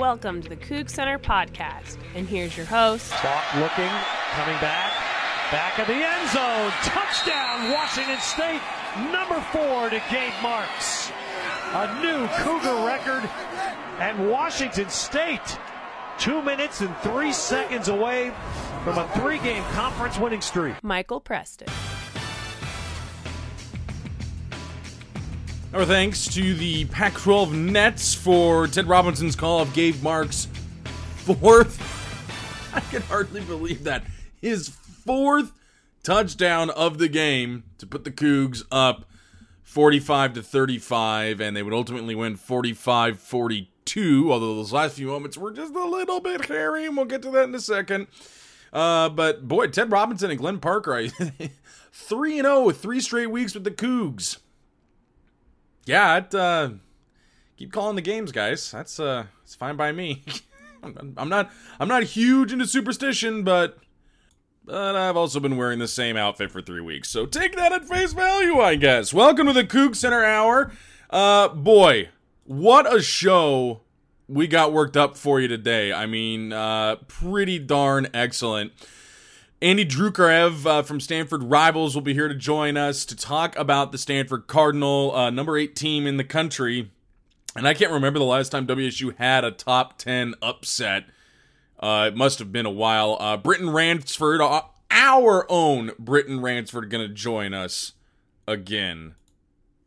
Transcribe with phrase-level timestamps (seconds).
[0.00, 1.98] Welcome to the Coug Center podcast.
[2.14, 3.12] And here's your host.
[3.12, 3.90] Clock looking,
[4.32, 4.94] coming back.
[5.52, 6.70] Back of the end zone.
[6.82, 8.62] Touchdown, Washington State.
[9.12, 11.12] Number four to Gabe Marks.
[11.74, 13.28] A new Cougar record.
[13.98, 15.58] And Washington State,
[16.18, 18.32] two minutes and three seconds away
[18.84, 20.82] from a three game conference winning streak.
[20.82, 21.68] Michael Preston.
[25.72, 30.48] Our thanks to the Pac 12 Nets for Ted Robinson's call of Gabe Marks'
[31.18, 31.78] fourth.
[32.74, 34.02] I can hardly believe that.
[34.40, 35.52] His fourth
[36.02, 39.04] touchdown of the game to put the Cougs up
[39.62, 44.32] 45 to 35, and they would ultimately win 45 42.
[44.32, 47.30] Although those last few moments were just a little bit hairy, and we'll get to
[47.30, 48.08] that in a second.
[48.72, 51.06] Uh, but boy, Ted Robinson and Glenn Parker,
[51.92, 54.38] 3 0, three straight weeks with the Cougs
[55.90, 56.70] yeah, it, uh,
[57.56, 58.70] keep calling the games, guys.
[58.70, 60.22] That's uh, it's fine by me.
[60.84, 63.76] I'm not I'm not huge into superstition, but
[64.64, 67.86] but I've also been wearing the same outfit for three weeks, so take that at
[67.86, 69.12] face value, I guess.
[69.12, 70.70] Welcome to the Coug Center Hour.
[71.10, 72.10] Uh, boy,
[72.44, 73.80] what a show
[74.28, 75.92] we got worked up for you today.
[75.92, 78.70] I mean, uh, pretty darn excellent.
[79.62, 83.92] Andy Drukarev uh, from Stanford Rivals will be here to join us to talk about
[83.92, 86.90] the Stanford Cardinal, uh, number eight team in the country.
[87.54, 91.04] And I can't remember the last time WSU had a top 10 upset.
[91.78, 93.18] Uh, it must have been a while.
[93.20, 97.92] Uh, Britton Ransford, uh, our own Britton Ransford, going to join us
[98.48, 99.14] again.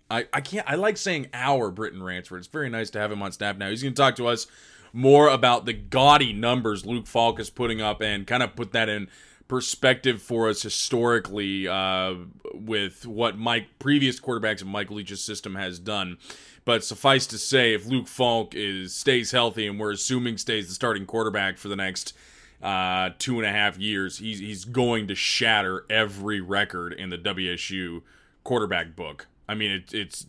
[0.08, 2.38] I, I can't, I like saying our Britton Ransford.
[2.38, 3.72] It's very nice to have him on staff now.
[3.72, 4.46] He's going to talk to us
[4.94, 8.88] more about the gaudy numbers Luke Falk is putting up and kind of put that
[8.88, 9.10] in
[9.48, 12.16] perspective for us historically uh,
[12.54, 16.18] with what Mike previous quarterbacks of Mike Leach's system has done.
[16.66, 20.74] But suffice to say, if Luke Falk is stays healthy, and we're assuming stays the
[20.74, 22.14] starting quarterback for the next
[22.62, 27.18] uh, two and a half years, he's he's going to shatter every record in the
[27.18, 28.02] WSU
[28.44, 29.28] quarterback book.
[29.48, 30.26] I mean, it, it's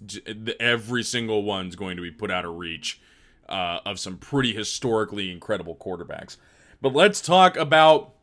[0.59, 3.01] every single one's going to be put out of reach
[3.49, 6.37] uh, of some pretty historically incredible quarterbacks.
[6.83, 8.14] But let's talk about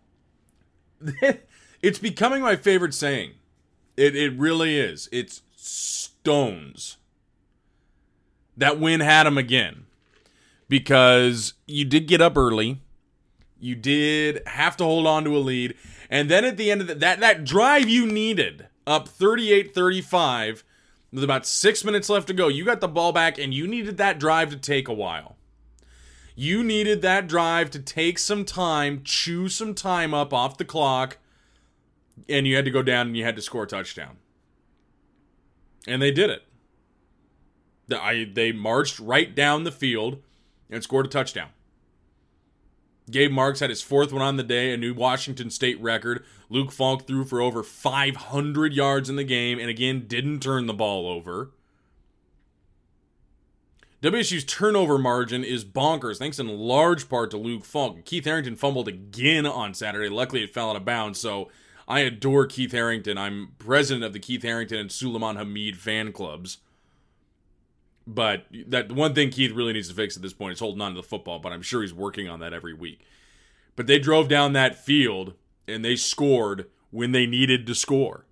[1.82, 3.32] it's becoming my favorite saying.
[3.98, 5.10] It it really is.
[5.12, 6.98] It's stones.
[8.58, 9.86] That win had him again.
[10.68, 12.80] Because you did get up early.
[13.60, 15.76] You did have to hold on to a lead.
[16.10, 20.64] And then at the end of the, that that drive you needed, up 38-35,
[21.12, 23.98] with about 6 minutes left to go, you got the ball back and you needed
[23.98, 25.36] that drive to take a while.
[26.41, 31.19] You needed that drive to take some time, chew some time up off the clock,
[32.28, 34.18] and you had to go down and you had to score a touchdown.
[35.88, 36.41] And they did it.
[37.94, 40.18] I, they marched right down the field
[40.68, 41.50] and scored a touchdown.
[43.12, 46.25] Gabe Marks had his fourth one on the day, a new Washington State record.
[46.50, 50.73] Luke Falk threw for over 500 yards in the game and again didn't turn the
[50.73, 51.52] ball over.
[54.02, 58.04] WSU's turnover margin is bonkers, thanks in large part to Luke Falk.
[58.04, 60.10] Keith Harrington fumbled again on Saturday.
[60.10, 61.52] Luckily, it fell out of bounds, so
[61.88, 63.20] I adore Keith Harrington.
[63.20, 66.58] I'm president of the Keith Harrington and Suleiman Hamid fan clubs.
[68.08, 70.96] But that one thing Keith really needs to fix at this point is holding on
[70.96, 73.06] to the football, but I'm sure he's working on that every week.
[73.76, 75.36] But they drove down that field
[75.68, 78.26] and they scored when they needed to score.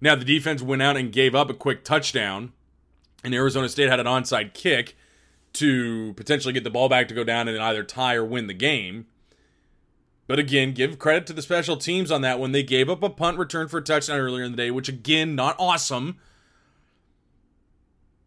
[0.00, 2.52] Now, the defense went out and gave up a quick touchdown
[3.24, 4.96] and Arizona State had an onside kick
[5.54, 8.54] to potentially get the ball back to go down and either tie or win the
[8.54, 9.06] game.
[10.26, 12.52] But again, give credit to the special teams on that one.
[12.52, 15.34] They gave up a punt return for a touchdown earlier in the day, which again,
[15.34, 16.18] not awesome.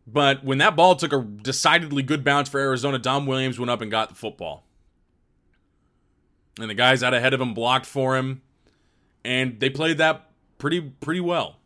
[0.07, 3.81] But when that ball took a decidedly good bounce for Arizona, Dom Williams went up
[3.81, 4.63] and got the football.
[6.59, 8.41] And the guys out ahead of him blocked for him.
[9.23, 11.57] And they played that pretty pretty well.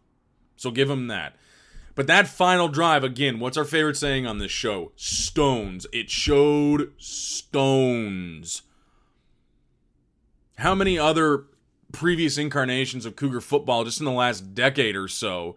[0.58, 1.38] So give them that.
[1.96, 4.92] But that final drive, again, what's our favorite saying on this show?
[4.98, 5.88] Stones.
[5.94, 8.64] It showed stones.
[10.58, 11.46] How many other
[11.94, 15.56] previous incarnations of Cougar football just in the last decade or so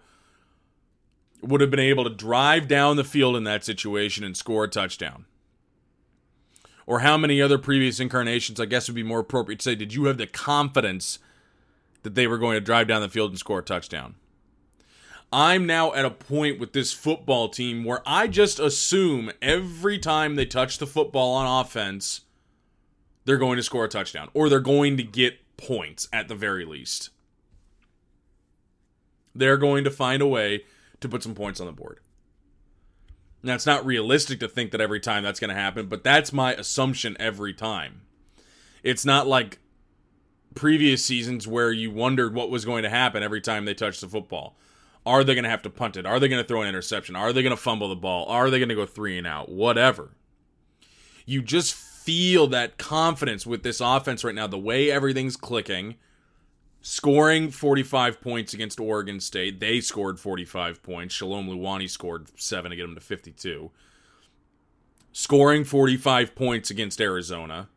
[1.43, 4.69] would have been able to drive down the field in that situation and score a
[4.69, 5.25] touchdown?
[6.87, 9.93] Or how many other previous incarnations, I guess would be more appropriate to say, did
[9.93, 11.19] you have the confidence
[12.03, 14.15] that they were going to drive down the field and score a touchdown?
[15.33, 20.37] I'm now at a point with this football team where I just assume every time
[20.37, 22.23] they touch the football on offense,
[23.25, 26.65] they're going to score a touchdown or they're going to get points at the very
[26.65, 27.11] least.
[29.35, 30.65] They're going to find a way
[31.01, 32.01] to put some points on the board.
[33.43, 36.33] Now, it's not realistic to think that every time that's going to happen, but that's
[36.33, 38.01] my assumption every time.
[38.83, 39.59] It's not like
[40.55, 44.09] previous seasons where you wondered what was going to happen every time they touched the
[44.09, 44.57] football.
[45.09, 46.05] Are they going to have to punt it?
[46.05, 47.17] Are they going to throw an interception?
[47.17, 48.27] Are they going to fumble the ball?
[48.27, 49.49] Are they going to go three and out?
[49.49, 50.11] Whatever.
[51.25, 55.95] You just feel that confidence with this offense right now, the way everything's clicking.
[56.83, 59.61] Scoring 45 points against Oregon State.
[59.61, 61.15] They scored 45 points.
[61.15, 63.71] Shalom Luani scored seven to get them to 52.
[65.13, 67.69] Scoring 45 points against Arizona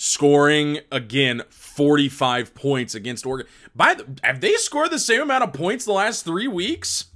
[0.00, 3.50] scoring again 45 points against Oregon.
[3.74, 7.06] By the, have they scored the same amount of points the last 3 weeks?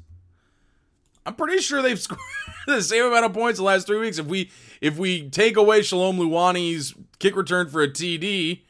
[1.24, 2.18] I'm pretty sure they've scored
[2.66, 4.50] the same amount of points the last 3 weeks if we
[4.80, 8.62] if we take away Shalom Luani's kick return for a TD,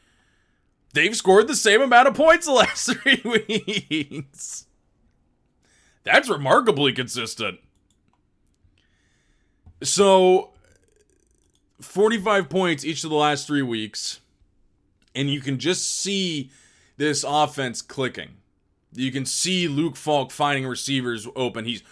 [0.93, 4.67] they've scored the same amount of points the last 3 weeks.
[6.03, 7.59] That's remarkably consistent.
[9.81, 10.52] So
[11.83, 14.19] 45 points each of the last three weeks,
[15.13, 16.51] and you can just see
[16.97, 18.37] this offense clicking.
[18.93, 21.65] You can see Luke Falk finding receivers open.
[21.65, 21.83] He's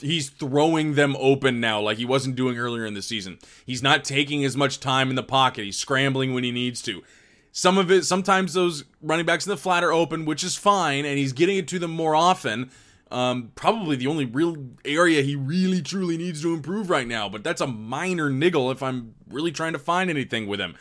[0.00, 3.38] he's throwing them open now like he wasn't doing earlier in the season.
[3.66, 5.64] He's not taking as much time in the pocket.
[5.64, 7.02] He's scrambling when he needs to.
[7.50, 11.04] Some of it sometimes those running backs in the flat are open, which is fine,
[11.04, 12.70] and he's getting it to them more often.
[13.12, 14.56] Um, probably the only real
[14.86, 18.82] area he really truly needs to improve right now, but that's a minor niggle if
[18.82, 20.74] I'm really trying to find anything with him.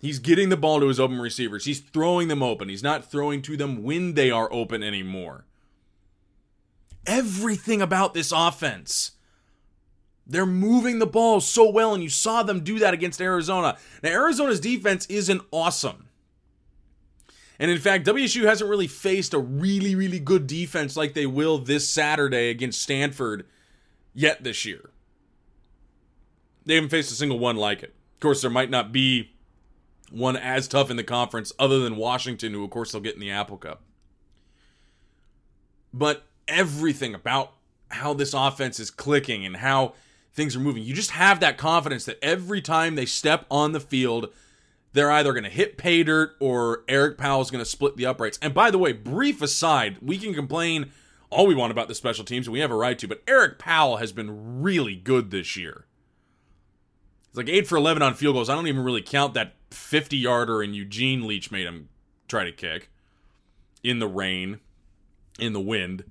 [0.00, 1.64] He's getting the ball to his open receivers.
[1.64, 2.68] He's throwing them open.
[2.68, 5.44] He's not throwing to them when they are open anymore.
[7.06, 9.12] Everything about this offense.
[10.26, 13.78] They're moving the ball so well, and you saw them do that against Arizona.
[14.02, 16.05] Now, Arizona's defense isn't awesome.
[17.58, 21.58] And in fact, WSU hasn't really faced a really, really good defense like they will
[21.58, 23.46] this Saturday against Stanford
[24.14, 24.90] yet this year.
[26.64, 27.94] They haven't faced a single one like it.
[28.14, 29.32] Of course, there might not be
[30.10, 33.20] one as tough in the conference other than Washington, who, of course, they'll get in
[33.20, 33.82] the Apple Cup.
[35.92, 37.52] But everything about
[37.88, 39.94] how this offense is clicking and how
[40.34, 43.80] things are moving, you just have that confidence that every time they step on the
[43.80, 44.32] field,
[44.96, 48.38] they're either going to hit pay dirt or Erik Powell's going to split the uprights.
[48.40, 50.90] And by the way, brief aside, we can complain
[51.28, 53.58] all we want about the special teams, and we have a right to, but Erik
[53.58, 55.84] Powell has been really good this year.
[57.28, 58.48] It's like 8 for 11 on field goals.
[58.48, 61.90] I don't even really count that 50 yarder and Eugene Leach made him
[62.28, 62.90] try to kick
[63.82, 64.60] in the rain,
[65.38, 66.04] in the wind.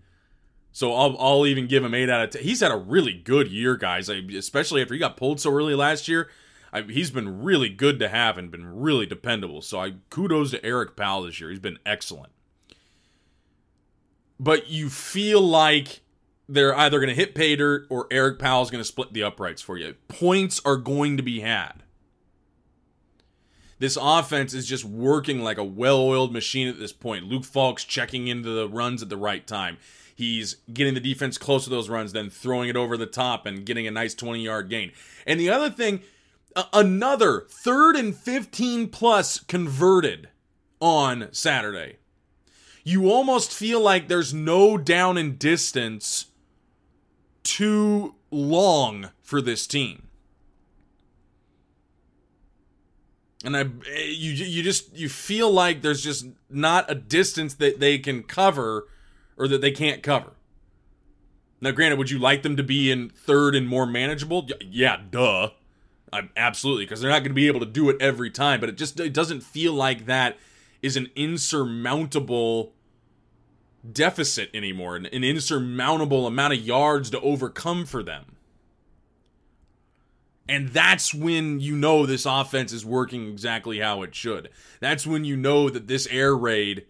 [0.72, 2.44] So I'll, I'll even give him 8 out of 10.
[2.44, 6.08] He's had a really good year, guys, especially after he got pulled so early last
[6.08, 6.30] year.
[6.76, 9.62] I, he's been really good to have and been really dependable.
[9.62, 11.50] So I kudos to Erik Powell this year.
[11.50, 12.34] He's been excellent.
[14.38, 16.02] But you feel like
[16.50, 19.78] they're either going to hit dirt or Erik Powell's going to split the uprights for
[19.78, 19.96] you.
[20.10, 21.84] Points are going to be had.
[23.80, 27.24] This offense is just working like a well oiled machine at this point.
[27.24, 29.78] Luke Falk's checking into the runs at the right time.
[30.14, 33.66] He's getting the defense close to those runs, then throwing it over the top and
[33.66, 34.92] getting a nice 20 yard gain.
[35.26, 36.02] And the other thing,
[36.74, 40.30] another third and 15 plus converted
[40.80, 41.98] on Saturday.
[42.84, 46.28] You almost feel like there's no down and distance
[47.44, 50.04] too long for this team.
[53.44, 58.00] And I you you just you feel like there's just not a distance that they
[58.00, 58.88] can cover
[59.38, 60.32] or that they can't cover.
[61.62, 64.48] Now granted, would you like them to be in third and more manageable?
[64.62, 65.50] Yeah, duh.
[66.14, 68.60] I'm, absolutely, because they're not going to be able to do it every time.
[68.60, 70.38] But it just it doesn't feel like that
[70.82, 72.74] is an insurmountable
[73.92, 78.36] deficit anymore, an, an insurmountable amount of yards to overcome for them.
[80.48, 84.50] And that's when you know this offense is working exactly how it should.
[84.80, 86.86] That's when you know that this air raid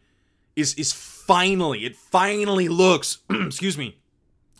[0.55, 3.97] is is finally it finally looks, excuse me,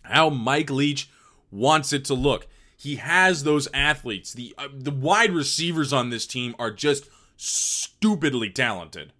[0.04, 1.10] how Mike Leach
[1.52, 2.48] wants it to look.
[2.78, 4.34] He has those athletes.
[4.34, 9.14] The uh, the wide receivers on this team are just stupidly talented.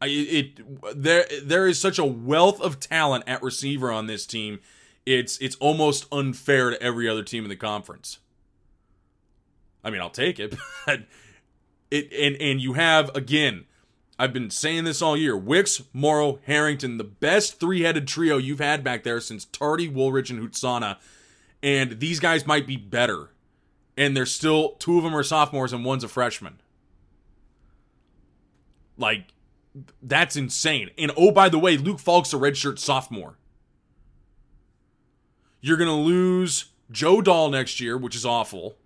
[0.00, 4.60] I, it there there is such a wealth of talent at receiver on this team.
[5.04, 8.18] It's it's almost unfair to every other team in the conference.
[9.84, 10.56] I mean, I'll take it.
[11.90, 13.64] It and and you have again.
[14.18, 15.34] I've been saying this all year.
[15.34, 20.38] Wicks, Morrow, Harrington, the best three-headed trio you've had back there since Tardy, Woolridge, and
[20.42, 20.98] Houtsana
[21.62, 23.30] and these guys might be better.
[23.96, 26.60] And they're still two of them are sophomores and one's a freshman.
[28.96, 29.26] Like
[30.02, 30.90] that's insane.
[30.96, 33.38] And oh by the way, Luke Falk's a redshirt sophomore.
[35.60, 38.76] You're gonna lose Joe Dahl next year, which is awful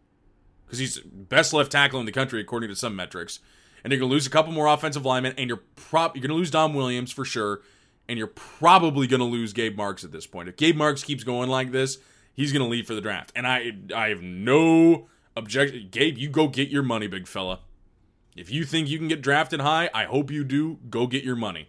[0.72, 3.40] because he's best left tackle in the country according to some metrics.
[3.84, 5.60] And you're going to lose a couple more offensive linemen, and you're
[5.92, 7.60] you're going to lose Dom Williams for sure,
[8.08, 10.48] and you're probably going to lose Gabe Marks at this point.
[10.48, 11.98] If Gabe Marks keeps going like this,
[12.34, 13.32] he's going to leave for the draft.
[13.34, 15.88] And I I have no objection.
[15.90, 17.60] Gabe, you go get your money, big fella.
[18.36, 20.78] If you think you can get drafted high, I hope you do.
[20.88, 21.68] Go get your money.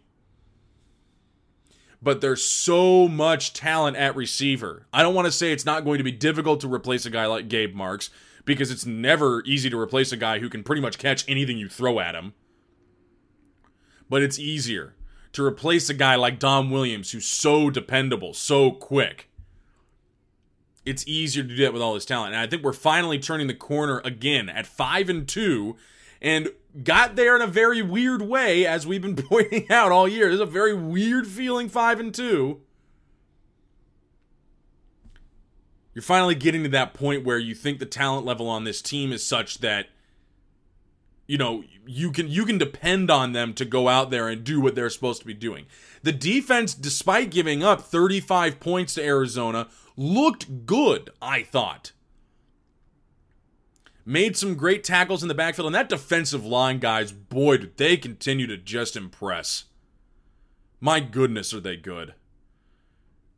[2.01, 4.87] But there's so much talent at receiver.
[4.91, 7.25] I don't want to say it's not going to be difficult to replace a guy
[7.25, 8.09] like Gabe Marks
[8.45, 11.69] because it's never easy to replace a guy who can pretty much catch anything you
[11.69, 12.33] throw at him.
[14.09, 14.95] But it's easier
[15.31, 19.29] to replace a guy like Dom Williams who's so dependable, so quick.
[20.85, 22.33] It's easier to do that with all this talent.
[22.33, 25.75] And I think we're finally turning the corner again at 5 and 2
[26.21, 26.49] and
[26.83, 30.27] got there in a very weird way as we've been pointing out all year.
[30.27, 32.61] There's a very weird feeling 5 and 2
[35.93, 39.11] you're finally getting to that point where you think the talent level on this team
[39.11, 39.87] is such that
[41.27, 44.59] you know you can you can depend on them to go out there and do
[44.59, 45.65] what they're supposed to be doing.
[46.01, 51.91] The defense despite giving up 35 points to Arizona looked good, I thought.
[54.05, 57.95] Made some great tackles in the backfield and that defensive line guys, boy, did they
[57.95, 59.65] continue to just impress.
[60.81, 62.13] My goodness, are they good.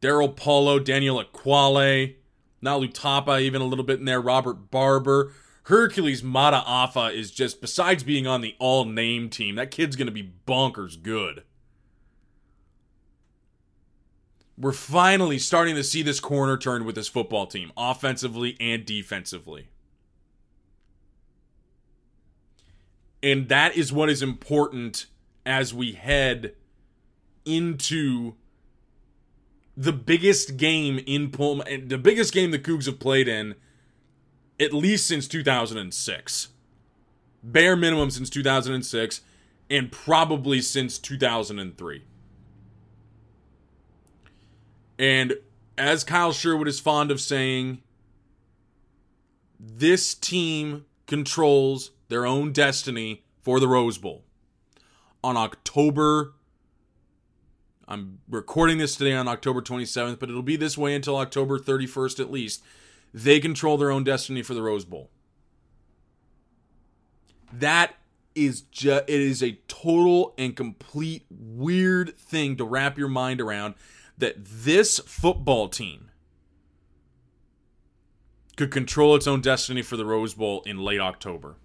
[0.01, 2.15] Daryl Paulo, Daniel Ekuale,
[2.63, 4.21] Nalu Tapa, even a little bit in there.
[4.21, 5.31] Robert Barber.
[5.63, 10.11] Hercules Mata'afa is just, besides being on the all name team, that kid's going to
[10.11, 11.43] be bonkers good.
[14.57, 19.67] We're finally starting to see this corner turn with this football team, offensively and defensively.
[23.21, 25.07] And that is what is important
[25.45, 26.53] as we head
[27.43, 28.35] into
[29.75, 33.55] the biggest game in Pullman, the biggest game the Cougs have played in
[34.59, 36.49] at least since 2006.
[37.43, 39.21] Bare minimum since 2006
[39.69, 42.03] and probably since 2003.
[44.97, 45.35] And
[45.77, 47.81] as Kyle Sherwood is fond of saying,
[49.59, 54.23] this team controls their own destiny for the Rose Bowl.
[55.23, 56.35] On October
[57.87, 62.19] I'm recording this today on October 27th, but it'll be this way until October 31st
[62.19, 62.63] at least.
[63.13, 65.09] They control their own destiny for the Rose Bowl.
[67.53, 67.95] That
[68.33, 73.75] is just it is a total and complete weird thing to wrap your mind around
[74.17, 76.09] that this football team
[78.55, 81.57] could control its own destiny for the Rose Bowl in late October.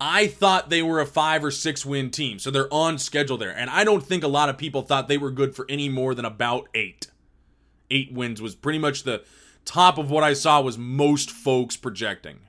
[0.00, 3.56] I thought they were a five or six win team, so they're on schedule there.
[3.56, 6.14] And I don't think a lot of people thought they were good for any more
[6.14, 7.06] than about eight.
[7.90, 9.24] Eight wins was pretty much the
[9.64, 12.40] top of what I saw was most folks projecting.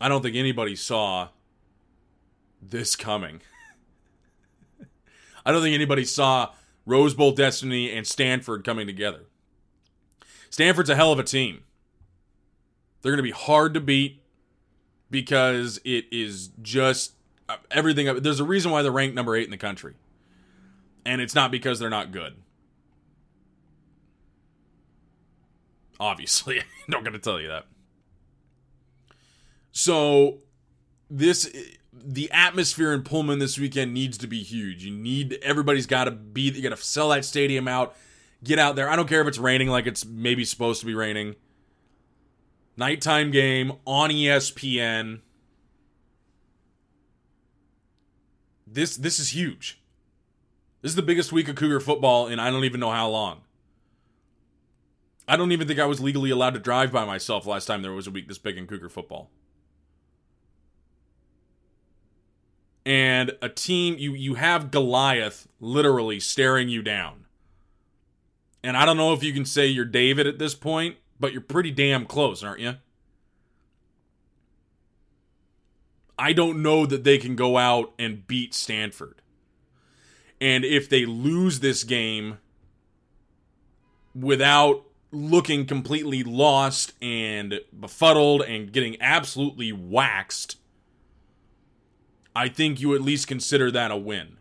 [0.00, 1.28] I don't think anybody saw
[2.62, 3.40] this coming.
[5.44, 6.52] I don't think anybody saw
[6.86, 9.24] Rose Bowl Destiny and Stanford coming together.
[10.50, 11.64] Stanford's a hell of a team.
[13.02, 14.22] They're going to be hard to beat
[15.10, 17.12] because it is just
[17.48, 18.22] uh, everything.
[18.22, 19.94] There's a reason why they're ranked number eight in the country,
[21.04, 22.36] and it's not because they're not good.
[26.00, 27.66] Obviously, I'm not going to tell you that.
[29.72, 30.38] So,
[31.10, 31.52] this
[32.02, 34.84] the atmosphere in Pullman this weekend needs to be huge.
[34.84, 36.42] You need everybody's got to be.
[36.42, 37.96] You got to sell that stadium out.
[38.42, 38.88] Get out there.
[38.88, 41.36] I don't care if it's raining, like it's maybe supposed to be raining
[42.76, 45.20] nighttime game on ESPN.
[48.66, 49.80] This this is huge.
[50.82, 53.42] This is the biggest week of Cougar football in I don't even know how long.
[55.26, 57.92] I don't even think I was legally allowed to drive by myself last time there
[57.92, 59.30] was a week this big in Cougar football.
[62.86, 67.24] And a team you you have Goliath literally staring you down.
[68.62, 71.42] And I don't know if you can say you're David at this point, but you're
[71.42, 72.76] pretty damn close, aren't you?
[76.18, 79.20] I don't know that they can go out and beat Stanford.
[80.40, 82.38] And if they lose this game
[84.14, 90.56] without looking completely lost and befuddled and getting absolutely waxed,
[92.34, 94.38] I think you at least consider that a win.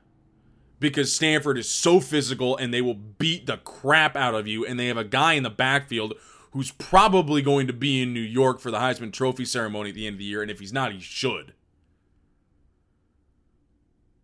[0.79, 4.79] Because Stanford is so physical and they will beat the crap out of you, and
[4.79, 6.13] they have a guy in the backfield
[6.51, 10.05] who's probably going to be in New York for the Heisman Trophy ceremony at the
[10.05, 11.53] end of the year, and if he's not, he should.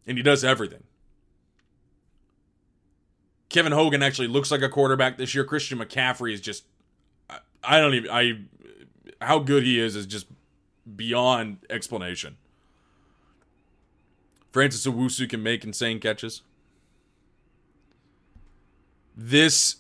[0.06, 0.84] And he does everything.
[3.50, 5.44] Kevin Hogan actually looks like a quarterback this year.
[5.44, 6.66] Christian McCaffrey is just
[7.30, 8.40] I, I don't even I
[9.22, 10.28] how good he is is just
[10.96, 12.38] beyond explanation.
[14.52, 16.42] Francis Owusu can make insane catches.
[19.16, 19.76] This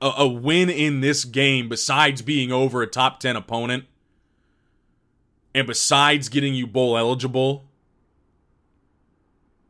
[0.00, 3.84] a, a win in this game besides being over a top 10 opponent
[5.54, 7.64] and besides getting you bowl eligible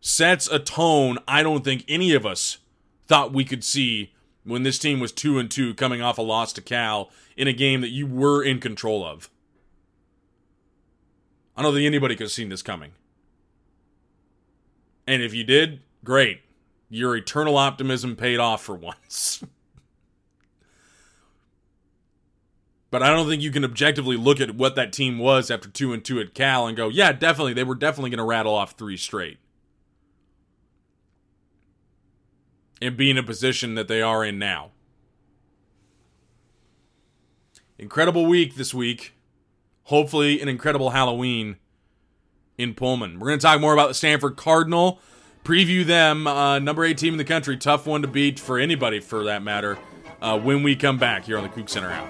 [0.00, 2.58] sets a tone I don't think any of us
[3.06, 4.12] thought we could see
[4.44, 7.52] when this team was 2 and 2 coming off a loss to Cal in a
[7.52, 9.30] game that you were in control of.
[11.56, 12.92] I don't think anybody could have seen this coming.
[15.08, 16.42] And if you did, great.
[16.90, 19.42] Your eternal optimism paid off for once.
[22.90, 25.94] but I don't think you can objectively look at what that team was after 2
[25.94, 28.72] and 2 at Cal and go, "Yeah, definitely they were definitely going to rattle off
[28.72, 29.38] 3 straight."
[32.82, 34.72] And be in a position that they are in now.
[37.78, 39.14] Incredible week this week.
[39.84, 41.56] Hopefully, an incredible Halloween
[42.58, 43.18] in Pullman.
[43.18, 45.00] We're going to talk more about the Stanford Cardinal,
[45.44, 49.00] preview them, uh, number eight team in the country, tough one to beat for anybody
[49.00, 49.78] for that matter,
[50.20, 52.08] uh, when we come back here on the Coug Center Hour.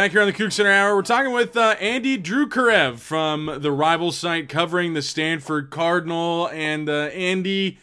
[0.00, 3.70] Back here on the Coug Center Hour, we're talking with uh, Andy Drukarev from the
[3.70, 6.48] rival site covering the Stanford Cardinal.
[6.54, 7.78] And uh, Andy,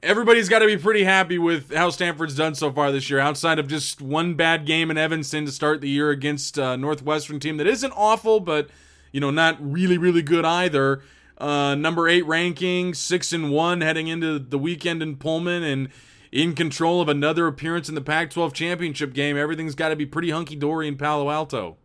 [0.00, 3.58] everybody's got to be pretty happy with how Stanford's done so far this year, outside
[3.58, 7.56] of just one bad game in Evanston to start the year against uh, Northwestern team
[7.56, 8.70] that isn't awful, but
[9.10, 11.02] you know not really really good either.
[11.38, 15.88] Uh, number eight ranking, six and one heading into the weekend in Pullman, and
[16.32, 19.36] in control of another appearance in the Pac 12 championship game.
[19.36, 21.76] Everything's got to be pretty hunky dory in Palo Alto.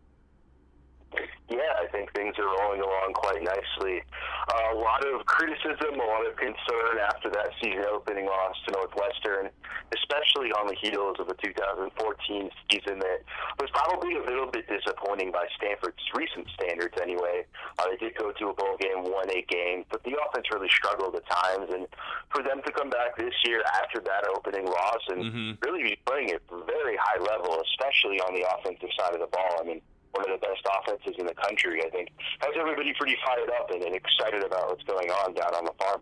[2.24, 4.02] Yeah, I think things are rolling along quite nicely.
[4.48, 8.72] Uh, a lot of criticism, a lot of concern after that season opening loss to
[8.72, 9.50] Northwestern,
[9.92, 13.20] especially on the heels of the 2014 season that
[13.60, 17.44] was probably a little bit disappointing by Stanford's recent standards anyway.
[17.78, 20.72] Uh, they did go to a bowl game, won eight games, but the offense really
[20.72, 21.68] struggled at times.
[21.72, 21.86] And
[22.32, 25.50] for them to come back this year after that opening loss and mm-hmm.
[25.60, 29.28] really be playing at a very high level, especially on the offensive side of the
[29.28, 29.80] ball, I mean,
[30.14, 32.08] one of the best offenses in the country, I think,
[32.40, 35.72] has everybody pretty fired up and, and excited about what's going on down on the
[35.78, 36.00] farm.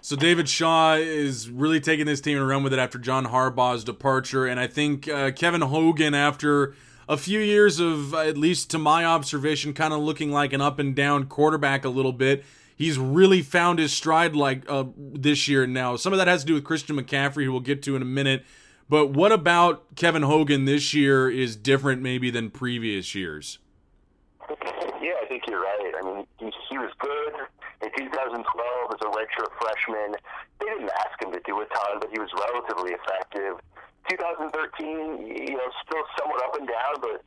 [0.00, 3.84] So David Shaw is really taking this team and run with it after John Harbaugh's
[3.84, 6.74] departure, and I think uh, Kevin Hogan, after
[7.08, 10.78] a few years of, at least to my observation, kind of looking like an up
[10.78, 15.66] and down quarterback a little bit, he's really found his stride like uh, this year.
[15.66, 18.02] Now, some of that has to do with Christian McCaffrey, who we'll get to in
[18.02, 18.44] a minute.
[18.92, 23.56] But what about Kevin Hogan this year is different maybe than previous years?
[25.00, 25.94] Yeah, I think you're right.
[25.96, 27.32] I mean, he, he was good
[27.80, 28.44] in 2012
[28.92, 30.12] as a redshirt freshman.
[30.60, 33.64] They didn't ask him to do a ton, but he was relatively effective.
[34.10, 37.24] 2013, you know, still somewhat up and down, but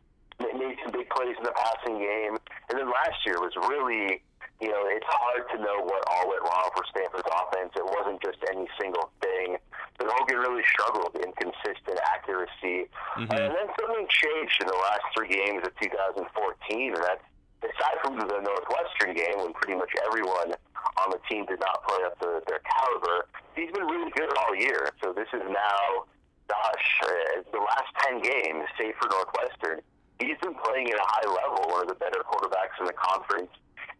[0.54, 2.38] made some big plays in the passing game.
[2.70, 4.22] And then last year was really
[4.62, 7.74] you know, it's hard to know what all went wrong for Stanford's offense.
[7.76, 9.58] It wasn't just any single thing.
[9.98, 12.92] But Hogan really struggled in consistent accuracy.
[13.16, 13.32] Mm-hmm.
[13.32, 16.28] And then something changed in the last three games of 2014,
[16.94, 17.24] and that's
[17.64, 20.54] aside from the Northwestern game when pretty much everyone
[21.02, 24.56] on the team did not play up to their caliber, he's been really good all
[24.56, 24.92] year.
[25.04, 26.06] So this is now,
[26.48, 29.82] gosh, uh, the last 10 games, save for Northwestern,
[30.20, 33.52] he's been playing at a high level, one of the better quarterbacks in the conference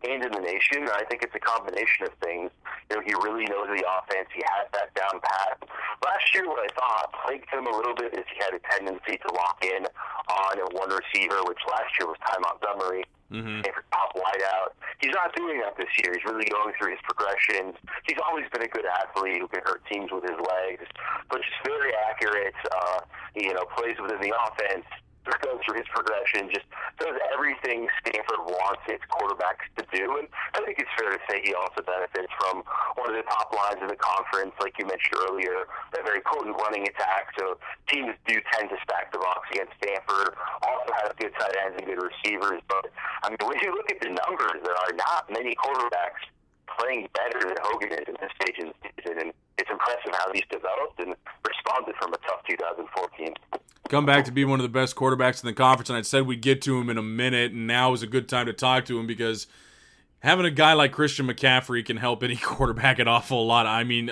[0.04, 0.88] and in the nation.
[0.92, 2.52] I think it's a combination of things.
[2.90, 4.30] You know, he really knows the offense.
[4.34, 5.64] He has that down pat.
[6.04, 9.18] Last year, what I thought plagued him a little bit is he had a tendency
[9.18, 9.88] to lock in
[10.30, 13.06] on a one receiver, which last year was Ty Montgomery.
[13.34, 13.66] Mm-hmm.
[13.74, 14.78] for top wideout.
[15.02, 16.14] He's not doing that this year.
[16.14, 17.74] He's really going through his progressions.
[18.06, 20.86] He's always been a good athlete who can hurt teams with his legs,
[21.28, 22.54] but just very accurate.
[22.70, 23.02] Uh,
[23.34, 24.86] you know, plays within the offense
[25.26, 26.66] goes through his progression, just
[27.02, 30.22] does everything Stanford wants its quarterbacks to do.
[30.22, 32.62] And I think it's fair to say he also benefits from
[32.96, 36.56] one of the top lines in the conference, like you mentioned earlier, a very potent
[36.62, 37.34] running attack.
[37.38, 37.58] So
[37.90, 40.38] teams do tend to stack the box against Stanford.
[40.62, 42.62] Also has good tight ends and good receivers.
[42.70, 42.92] But
[43.24, 46.24] I mean, when you look at the numbers, there are not many quarterbacks
[46.80, 49.20] playing better than Hogan is in this stage of the season.
[49.20, 51.16] And it's impressive how he's developed and
[51.46, 53.34] responded from a tough 2014.
[53.90, 56.26] Come back to be one of the best quarterbacks in the conference, and I said
[56.26, 58.86] we'd get to him in a minute, and now is a good time to talk
[58.86, 59.48] to him because
[60.20, 63.66] having a guy like Christian McCaffrey can help any quarterback an awful lot.
[63.66, 64.12] I mean,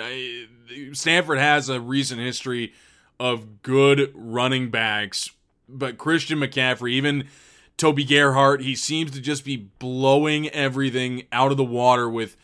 [0.92, 2.72] Stanford has a recent history
[3.18, 5.30] of good running backs,
[5.68, 7.28] but Christian McCaffrey, even
[7.76, 12.36] Toby Gerhart, he seems to just be blowing everything out of the water with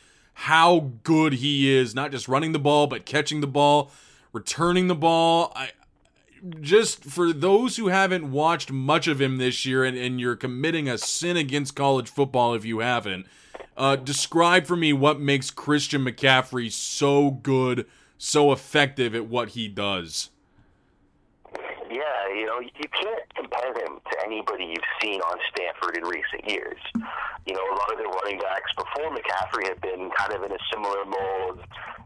[0.45, 3.91] how good he is, not just running the ball, but catching the ball,
[4.33, 5.53] returning the ball.
[5.55, 5.73] I,
[6.63, 10.89] just for those who haven't watched much of him this year and, and you're committing
[10.89, 13.27] a sin against college football if you haven't,
[13.77, 17.85] uh, describe for me what makes Christian McCaffrey so good,
[18.17, 20.31] so effective at what he does.
[22.35, 26.79] You know, you can't compare him to anybody you've seen on Stanford in recent years.
[27.47, 30.53] You know, a lot of the running backs before McCaffrey have been kind of in
[30.53, 31.61] a similar mold.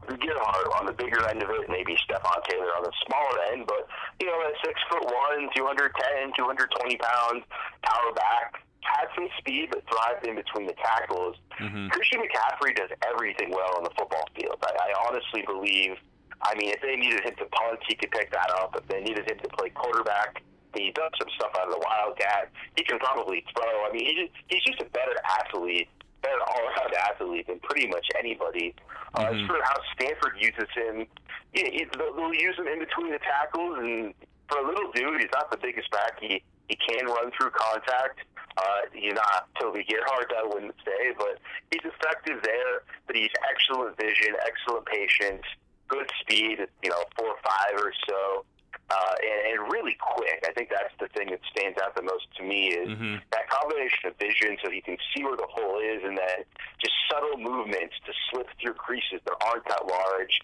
[0.08, 3.88] Gerhart on the bigger end of it, maybe Stepfan Taylor on the smaller end, but,
[4.20, 7.42] you know, at six foot one, 210, 220 pounds,
[7.82, 11.36] power back, had some speed, but thrived in between the tackles.
[11.58, 11.88] Mm-hmm.
[11.88, 14.56] Christian McCaffrey does everything well on the football field.
[14.60, 15.96] I, I honestly believe–
[16.42, 18.74] I mean, if they needed him to punt, he could pick that up.
[18.76, 20.42] If they needed him to play quarterback,
[20.74, 22.50] he does some stuff out of the Wildcat.
[22.76, 23.86] He can probably throw.
[23.86, 25.88] I mean, he's just, he's just a better athlete,
[26.22, 28.74] better all-around athlete than pretty much anybody.
[29.14, 29.40] Uh, mm-hmm.
[29.40, 31.06] As for how Stanford uses him,
[31.54, 34.14] you know, they'll use him in between the tackles, and
[34.48, 36.18] for a little dude, he's not the biggest back.
[36.20, 38.20] He he can run through contact.
[38.56, 41.38] Uh, he's not Toby Gerhart, I wouldn't say, but
[41.70, 42.82] he's effective there.
[43.06, 45.44] But he's excellent vision, excellent patience
[45.88, 48.44] good speed, you know, four or five or so,
[48.90, 50.44] uh, and, and really quick.
[50.46, 53.16] I think that's the thing that stands out the most to me is mm-hmm.
[53.32, 56.44] that combination of vision, so he can see where the hole is, and then
[56.80, 60.40] just subtle movements to slip through creases that aren't that large.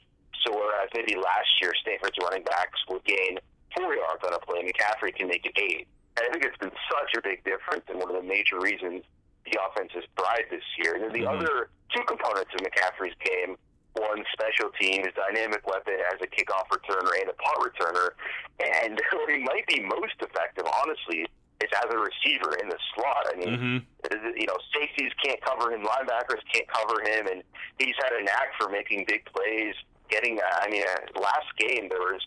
[0.46, 3.36] So whereas maybe last year Stanford's running backs would gain
[3.76, 5.86] four yards on a play, McCaffrey can make it eight.
[6.16, 9.04] And I think it's been such a big difference, and one of the major reasons
[9.44, 10.94] the offense has thrived this year.
[10.94, 11.38] And then the mm-hmm.
[11.38, 13.56] other two components of McCaffrey's game
[13.94, 18.10] one special teams dynamic weapon as a kickoff returner and a punt returner.
[18.60, 21.26] And where he might be most effective, honestly,
[21.60, 23.26] is as a receiver in the slot.
[23.32, 24.38] I mean, mm-hmm.
[24.38, 27.42] you know, safeties can't cover him, linebackers can't cover him, and
[27.78, 29.74] he's had a knack for making big plays.
[30.08, 32.20] Getting, I mean, uh, last game there was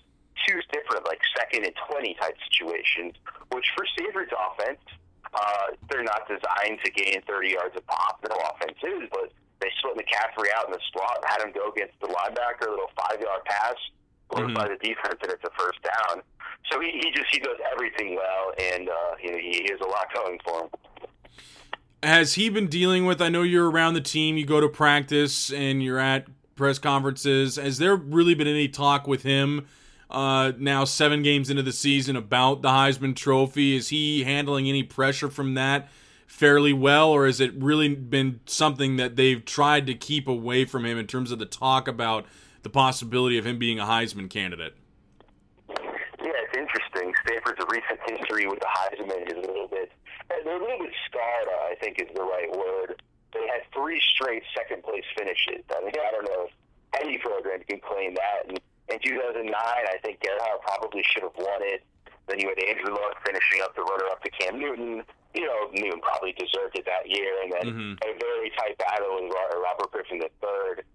[0.47, 3.15] two different like second and twenty type situations,
[3.51, 4.79] which for Stanford's offense,
[5.33, 8.23] uh, they're not designed to gain 30 yards of pop.
[8.29, 11.95] No offense is, but they split McCaffrey out in the slot, had him go against
[12.01, 13.75] the linebacker, a little five yard pass,
[14.31, 14.53] mm-hmm.
[14.53, 16.21] by the defense, and it's a first down.
[16.71, 20.07] So he, he just he does everything well, and uh, he, he has a lot
[20.13, 20.69] going for him.
[22.01, 23.21] Has he been dealing with?
[23.21, 27.55] I know you're around the team, you go to practice, and you're at press conferences.
[27.55, 29.67] Has there really been any talk with him?
[30.09, 33.75] Uh, now seven games into the season about the Heisman Trophy.
[33.75, 35.89] Is he handling any pressure from that?
[36.27, 40.85] Fairly well, or has it really been something that they've tried to keep away from
[40.85, 42.25] him in terms of the talk about
[42.63, 44.75] the possibility of him being a Heisman candidate?
[45.69, 45.75] Yeah,
[46.21, 47.13] it's interesting.
[47.25, 49.91] Stanford's recent history with the Heisman is a little bit,
[50.43, 53.01] they're a little bit scarred, I think is the right word.
[53.33, 55.63] They had three straight second place finishes.
[55.71, 58.49] I mean, I don't know if any program can claim that.
[58.49, 58.59] And
[58.89, 61.83] in 2009, I think Gerhart probably should have won it.
[62.27, 65.03] Then you had Andrew Luck finishing up the runner up to Cam Newton
[65.33, 67.93] you know, Newton probably deserved it that year, and then mm-hmm.
[68.05, 70.85] a very tight battle with Robert Griffin III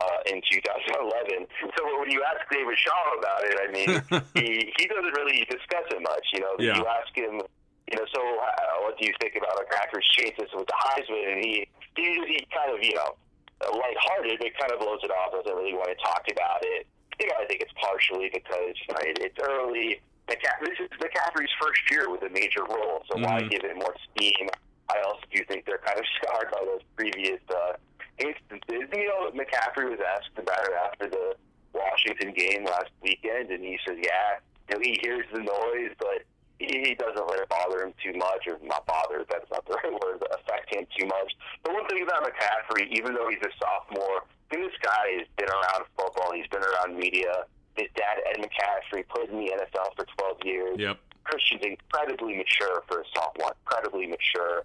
[0.00, 1.48] uh, in 2011.
[1.76, 3.90] So when you ask David Shaw about it, I mean,
[4.36, 6.26] he he doesn't really discuss it much.
[6.32, 6.76] You know, yeah.
[6.76, 7.40] you ask him,
[7.88, 11.32] you know, so uh, what do you think about McCaffrey's chances with the Heisman?
[11.32, 13.16] And he he, he kind of you know
[13.64, 15.32] lighthearted, but kind of blows it off.
[15.32, 16.86] Doesn't really want to talk about it.
[17.18, 22.10] You know, I think it's partially because right, it's early this is McCaffrey's first year
[22.10, 23.24] with a major role, so mm-hmm.
[23.24, 24.48] why give it more steam?
[24.88, 27.74] I also do think they're kind of scarred by those previous uh,
[28.18, 28.88] instances.
[28.92, 31.34] You know, McCaffrey was asked about it after the
[31.72, 36.24] Washington game last weekend, and he said, "Yeah, you know, he hears the noise, but
[36.58, 39.24] he doesn't let it bother him too much, or not bother.
[39.28, 40.22] That's not the right word.
[40.30, 44.56] Affect him too much." But one thing about McCaffrey, even though he's a sophomore, I
[44.56, 46.32] this guy has been around football.
[46.32, 47.44] He's been around media
[47.76, 50.76] his dad, Ed McCaffrey, played in the NFL for 12 years.
[50.78, 50.98] Yep.
[51.24, 54.62] Christian's incredibly mature for a sophomore, incredibly mature.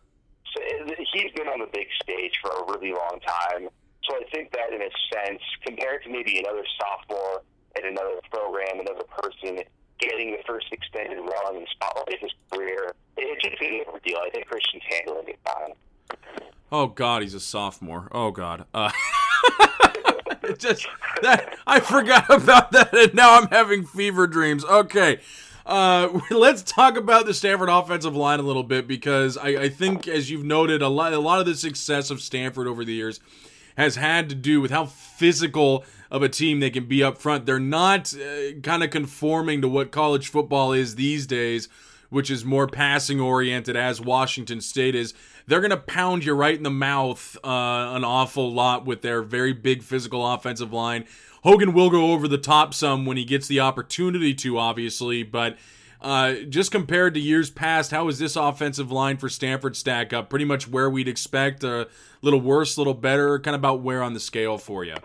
[0.54, 3.70] So uh, he's been on the big stage for a really long time.
[4.04, 7.42] So I think that in a sense, compared to maybe another sophomore
[7.76, 9.64] at another program, another person
[10.00, 14.18] getting the first extended run in spotlight of his career, it's just a different deal.
[14.26, 16.18] I think Christian's handling it fine.
[16.72, 18.08] Oh God, he's a sophomore.
[18.12, 18.66] Oh God.
[18.74, 18.92] Uh,
[20.60, 20.88] just
[21.22, 24.64] that I forgot about that, and now I'm having fever dreams.
[24.66, 25.20] Okay.
[25.66, 30.08] Uh, let's talk about the Stanford offensive line a little bit because I, I think,
[30.08, 33.20] as you've noted, a lot, a lot of the success of Stanford over the years
[33.78, 37.46] has had to do with how physical of a team they can be up front.
[37.46, 41.70] They're not uh, kind of conforming to what college football is these days,
[42.12, 45.16] which is more passing oriented, as Washington State is.
[45.48, 49.24] They're going to pound you right in the mouth uh, an awful lot with their
[49.24, 51.06] very big physical offensive line.
[51.44, 55.58] Hogan will go over the top some when he gets the opportunity to, obviously, but.
[56.04, 60.32] Uh, just compared to years past, how is this offensive line for Stanford stack up?
[60.32, 61.88] Pretty much where we'd expect, a
[62.24, 64.96] little worse, a little better, kind of about where on the scale for you?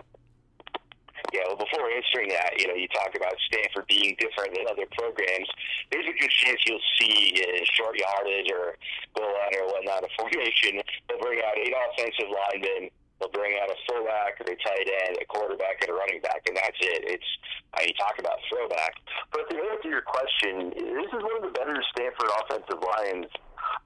[1.33, 4.87] Yeah, well, before answering that, you know, you talk about Stanford being different than other
[4.95, 5.47] programs.
[5.91, 8.79] There's a good chance you'll see in short yardage or
[9.11, 13.69] goal line or whatnot, a formation, they'll bring out eight offensive linemen They'll bring out
[13.69, 17.17] a fullback, a tight end, a quarterback, and a running back, and that's it.
[17.17, 17.29] It's
[17.73, 18.93] uh, you talk about throwback.
[19.33, 23.25] But to answer your question, this is one of the better Stanford offensive lines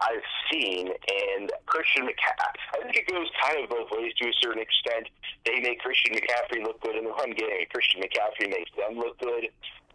[0.01, 2.57] I've seen, and Christian McCaffrey.
[2.73, 5.07] I think it goes kind of both ways to a certain extent.
[5.45, 7.65] They make Christian McCaffrey look good in the run game.
[7.71, 9.49] Christian McCaffrey makes them look good.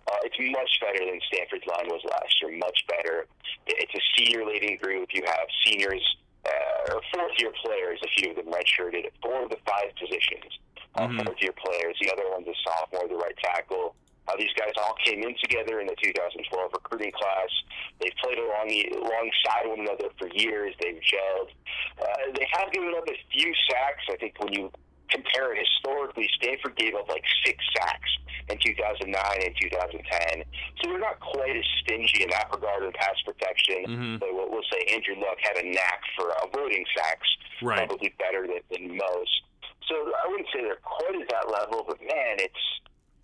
[0.07, 2.57] Uh, it's much better than Stanford's line was last year.
[2.57, 3.27] Much better.
[3.67, 5.09] It's a senior-laden group.
[5.13, 6.05] You have seniors
[6.47, 10.55] uh, or fourth year players, a few of them redshirted, four of the five positions,
[10.95, 11.27] uh, mm-hmm.
[11.27, 11.97] fourth year players.
[12.01, 13.97] The other one's a sophomore, the right tackle.
[14.29, 17.51] Uh, these guys all came in together in the 2012 recruiting class.
[18.01, 20.75] They've played along alongside one another for years.
[20.83, 21.51] They've gelled.
[22.01, 24.05] Uh, they have given up a few sacks.
[24.11, 24.71] I think when you
[25.11, 28.11] compare it historically, Stanford gave up like six sacks
[28.49, 30.45] in 2009 and 2010.
[30.83, 33.87] So they're not quite as stingy in that regard in pass protection.
[33.87, 34.17] Mm-hmm.
[34.19, 37.29] But we'll, we'll say Andrew Luck had a knack for avoiding sacks,
[37.63, 37.87] right.
[37.89, 39.35] probably better than, than most.
[39.89, 42.65] So I wouldn't say they're quite at that level, but man, it's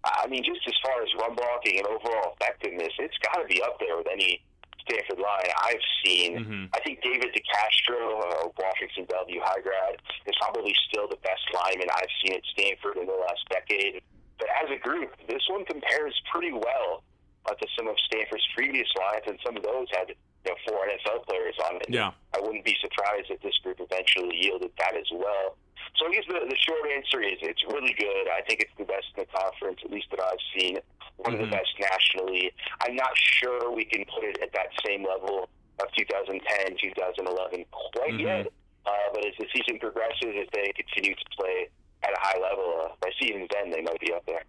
[0.05, 3.63] I mean, just as far as run blocking and overall effectiveness, it's got to be
[3.63, 4.43] up there with any
[4.83, 6.39] Stanford line I've seen.
[6.39, 6.65] Mm-hmm.
[6.75, 11.87] I think David DeCastro, uh, Washington Bellevue high grad, is probably still the best lineman
[11.95, 14.03] I've seen at Stanford in the last decade.
[14.39, 17.07] But as a group, this one compares pretty well
[17.47, 20.83] uh, to some of Stanford's previous lines, and some of those had you know, four
[20.87, 21.87] NFL players on it.
[21.89, 22.11] Yeah.
[22.35, 25.57] I wouldn't be surprised if this group eventually yielded that as well.
[25.97, 28.29] So I guess the, the short answer is it's really good.
[28.29, 30.79] I think it's the best in the conference, at least that I've seen.
[31.17, 31.35] One mm-hmm.
[31.35, 31.63] of the mm-hmm.
[31.63, 32.53] best nationally.
[32.81, 35.49] I'm not sure we can put it at that same level
[35.81, 38.21] of 2010, 2011 quite mm-hmm.
[38.21, 38.47] yet.
[38.85, 41.69] Uh, but as the season progresses, as they continue to play
[42.03, 44.43] at a high level, uh, by season then they might be up there.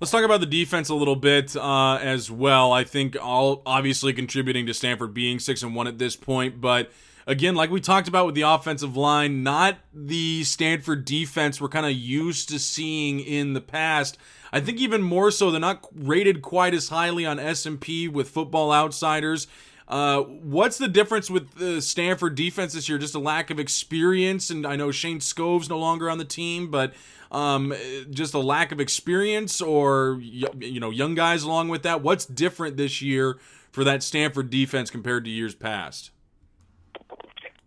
[0.00, 2.72] Let's talk about the defense a little bit uh, as well.
[2.72, 6.90] I think all obviously contributing to Stanford being six and one at this point, but
[7.26, 11.86] again, like we talked about with the offensive line, not the Stanford defense we're kind
[11.86, 14.18] of used to seeing in the past.
[14.52, 18.72] I think even more so, they're not rated quite as highly on S&P with Football
[18.72, 19.46] Outsiders.
[19.88, 22.98] Uh, what's the difference with the Stanford defense this year?
[22.98, 26.70] Just a lack of experience, and I know Shayne Skov's no longer on the team,
[26.70, 26.94] but
[27.30, 27.74] um,
[28.10, 32.02] just a lack of experience, or you know, young guys along with that.
[32.02, 33.38] What's different this year
[33.70, 36.10] for that Stanford defense compared to years past?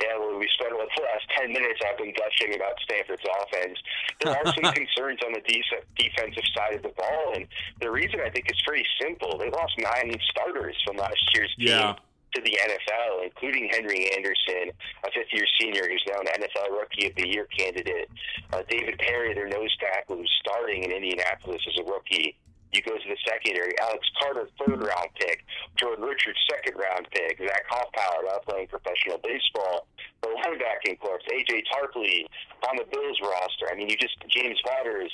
[0.02, 1.80] Yeah, well, we spent like the last ten minutes.
[1.80, 3.80] I've been gushing about Stanford's offense.
[4.22, 7.48] There are some concerns on the de- defensive side of the ball, and
[7.80, 9.38] the reason I think is pretty simple.
[9.38, 11.68] They lost nine starters from last year's team.
[11.70, 11.96] Yeah
[12.36, 17.16] to the NFL, including Henry Anderson, a fifth-year senior who's now an NFL Rookie of
[17.16, 18.10] the Year candidate.
[18.52, 22.36] Uh, David Parry, their nose tackle, who's starting in Indianapolis as a rookie.
[22.76, 25.46] You go to the secondary, Alex Carter, third round pick,
[25.80, 29.88] Jordan Richards, second round pick, Zach Hoffpauir, now playing professional baseball,
[30.22, 32.28] the linebacking corps, AJ Tarpley
[32.68, 33.72] on the Bills roster.
[33.72, 35.08] I mean, you just James Vaughters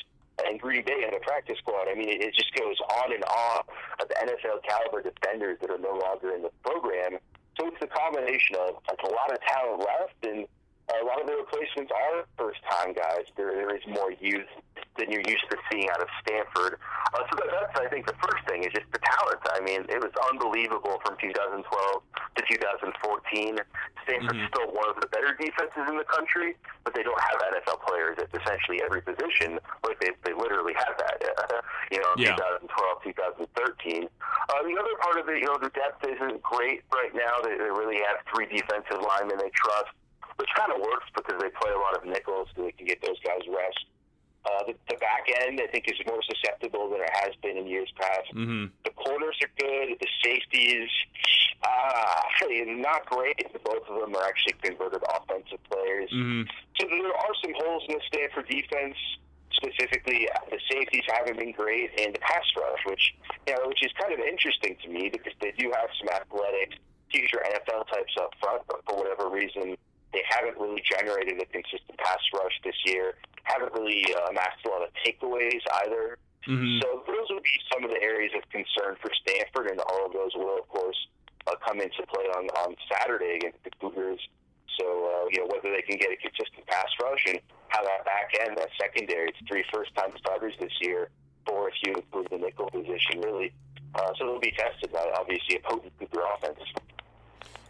[0.45, 1.86] and Green Bay on the practice squad.
[1.86, 3.62] I mean, it, it just goes on and on
[4.02, 7.21] of the NFL caliber defenders that are no longer in the program.
[7.60, 10.47] So it's a combination of like a lot of talent left, and
[10.89, 13.30] a lot of the replacements are first time guys.
[13.38, 14.50] There, there is more youth
[14.98, 16.80] than you're used to seeing out of Stanford.
[17.13, 19.39] Uh, so that's, I think, the first thing is just the talent.
[19.56, 22.91] I mean, it was unbelievable from 2012 to 2014.
[24.04, 24.52] Stanford's mm-hmm.
[24.52, 28.20] still one of the better defenses in the country, but they don't have NFL players
[28.20, 29.60] at essentially every position.
[29.88, 32.36] Like they, they literally have that, uh, you know, yeah.
[32.36, 34.10] 2012, 2013.
[34.52, 37.39] Uh, the other part of it, you know, the depth isn't great right now.
[37.44, 39.96] They, they really have three defensive linemen they trust
[40.41, 42.97] which kind of works because they play a lot of nickels, so they can get
[43.06, 43.86] those guys rest.
[44.41, 47.67] Uh, the, the back end, I think, is more susceptible than it has been in
[47.67, 48.34] years past.
[48.34, 48.73] Mm-hmm.
[48.84, 49.93] The corners are good.
[50.01, 50.89] The safeties,
[51.62, 52.25] uh,
[52.82, 53.38] not great.
[53.63, 56.10] Both of them are actually converted offensive players.
[56.10, 56.49] Mm-hmm.
[56.82, 58.97] So there are some holes in the Stanford defense.
[59.54, 63.13] Specifically, the safeties haven't been great, and the pass rush, which
[63.45, 66.82] you know, which is kind of interesting to me because they do have some athletic
[67.12, 69.77] future NFL types up front, but for whatever reason,
[70.13, 73.15] they haven't really generated a consistent pass rush this year.
[73.43, 76.17] Haven't really uh, amassed a lot of takeaways either.
[76.47, 76.80] Mm-hmm.
[76.82, 80.13] So those would be some of the areas of concern for Stanford, and all of
[80.13, 80.97] those will, of course,
[81.47, 84.19] uh, come into play on on Saturday against the Cougars.
[84.80, 88.06] So uh, you know whether they can get a consistent pass rush and how that
[88.06, 91.10] back end, that secondary, it's three first time starters this year,
[91.45, 93.54] four if you include the nickel position, really.
[93.95, 96.60] Uh, so they'll be tested by obviously a potent Cougar offense.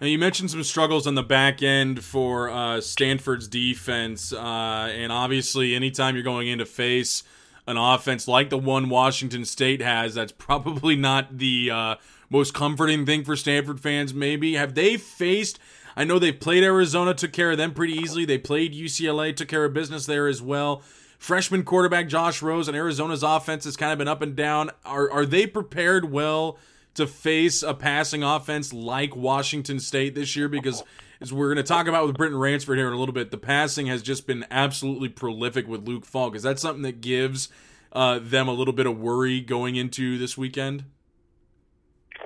[0.03, 5.75] You mentioned some struggles on the back end for uh, Stanford's defense, uh, and obviously,
[5.75, 7.23] anytime you're going in to face
[7.67, 11.95] an offense like the one Washington State has, that's probably not the uh,
[12.31, 14.11] most comforting thing for Stanford fans.
[14.11, 15.59] Maybe have they faced?
[15.95, 18.25] I know they've played Arizona, took care of them pretty easily.
[18.25, 20.81] They played UCLA, took care of business there as well.
[21.19, 24.71] Freshman quarterback Josh Rosen and Arizona's offense has kind of been up and down.
[24.83, 26.57] Are are they prepared well?
[26.95, 30.83] To face a passing offense like Washington State this year because
[31.21, 33.37] as we're going to talk about with Britton Ransford here in a little bit, the
[33.37, 36.35] passing has just been absolutely prolific with Luke Falk.
[36.35, 37.49] Is that something that gives
[37.93, 40.85] uh, them a little bit of worry going into this weekend?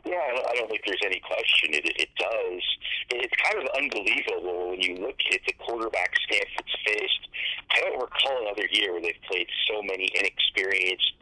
[0.06, 1.74] Yeah, I don't think there's any question.
[1.74, 2.64] It, it does.
[3.12, 7.28] It's kind of unbelievable when you look at the quarterback Stanford's faced.
[7.72, 11.14] I don't recall another year where they've played so many inexperienced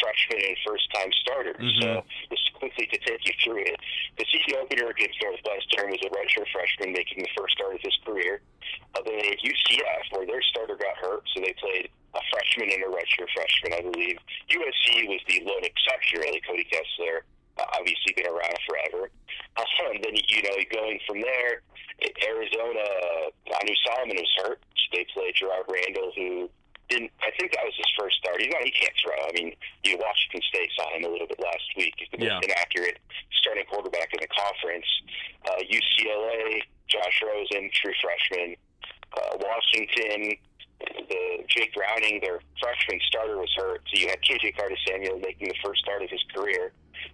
[0.00, 1.60] freshmen and first-time starters.
[1.60, 1.82] Mm-hmm.
[1.82, 3.76] So just quickly to take you through it,
[4.18, 7.96] the season opener against Northwestern was a redshirt freshman making the first start of his
[8.04, 8.40] career.
[8.94, 12.84] Uh, then at UCF, where their starter got hurt, so they played a freshman and
[12.84, 14.16] a redshirt freshman, I believe.
[14.52, 16.40] USC was the lone exception, really.
[16.44, 17.24] Cody Kessler
[17.58, 19.10] uh, obviously been around forever.
[19.56, 21.60] Uh, and then, you know, going from there,
[22.24, 22.86] Arizona,
[23.60, 24.60] Anu Solomon was hurt.
[24.92, 26.50] They played Jerrard Randall, who
[26.92, 27.10] didn't.
[27.24, 28.40] I think that was his first start.
[28.40, 28.62] He's not.
[28.62, 29.16] He can't throw.
[29.16, 31.94] I mean, you Washington State saw him a little bit last week.
[31.96, 32.44] He's the most yeah.
[32.44, 32.98] inaccurate
[33.40, 34.86] starting quarterback in the conference.
[35.48, 38.56] Uh, UCLA, Josh Rosen, true freshman.
[39.12, 40.36] Uh, Washington,
[41.08, 43.82] the Jake Browning, their freshman starter was hurt.
[43.92, 46.72] So you had KJ Carter Samuel making the first start of his career.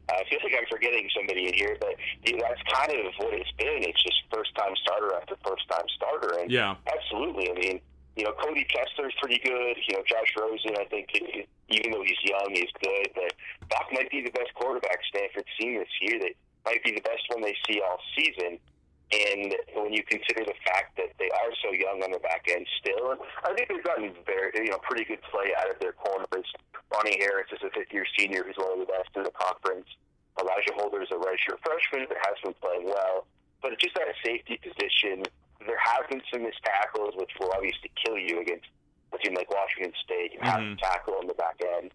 [0.08, 3.12] Uh, I feel like I'm forgetting somebody in here, but you know, that's kind of
[3.18, 3.82] what it's been.
[3.82, 7.50] It's just first time starter after first time starter, and yeah, absolutely.
[7.50, 7.80] I mean,
[8.18, 9.78] you know, Cody Kessler's pretty good.
[9.86, 13.14] You know, Josh Rosen, I think, even though he's young, he's good.
[13.14, 13.30] But
[13.70, 16.18] Falk might be the best quarterback Stanford's seen this year.
[16.18, 16.34] That
[16.66, 18.58] might be the best one they see all season.
[19.08, 22.66] And when you consider the fact that they are so young on the back end
[22.82, 25.94] still, and I think they've gotten very, you know, pretty good play out of their
[25.94, 26.44] corners.
[26.92, 29.86] Ronnie Harris is a fifth-year senior who's one of the best in the conference.
[30.36, 33.24] Elijah Holder is a redshirt freshman that has been playing well.
[33.62, 35.24] But it's just at a safety position,
[35.66, 38.66] there have been some missed tackles, which will obviously kill you against
[39.12, 40.32] a team like Washington State.
[40.32, 40.76] You have mm-hmm.
[40.76, 41.90] to tackle on the back end.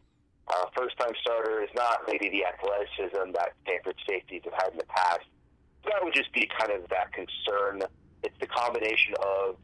[0.48, 4.90] Uh, first-time starter is not maybe the athleticism that Stanford safeties have had in the
[4.92, 5.24] past
[5.86, 7.84] that would just be kind of that concern.
[8.24, 9.58] It's the combination of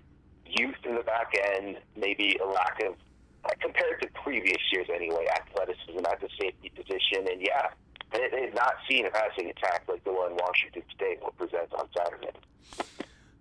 [0.46, 2.96] youth in the back end, maybe a lack of,
[3.46, 7.28] uh, compared to previous years anyway, athleticism at the safety position.
[7.32, 7.70] And yeah,
[8.12, 11.88] they, they've not seen a passing attack like the one Washington State will present on
[11.96, 12.32] Saturday.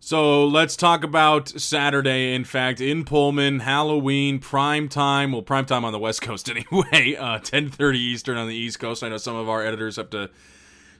[0.00, 2.32] So let's talk about Saturday.
[2.34, 5.32] In fact, in Pullman, Halloween prime time.
[5.32, 7.16] Well, prime time on the West Coast anyway.
[7.16, 9.02] Uh, Ten thirty Eastern on the East Coast.
[9.02, 10.30] I know some of our editors have to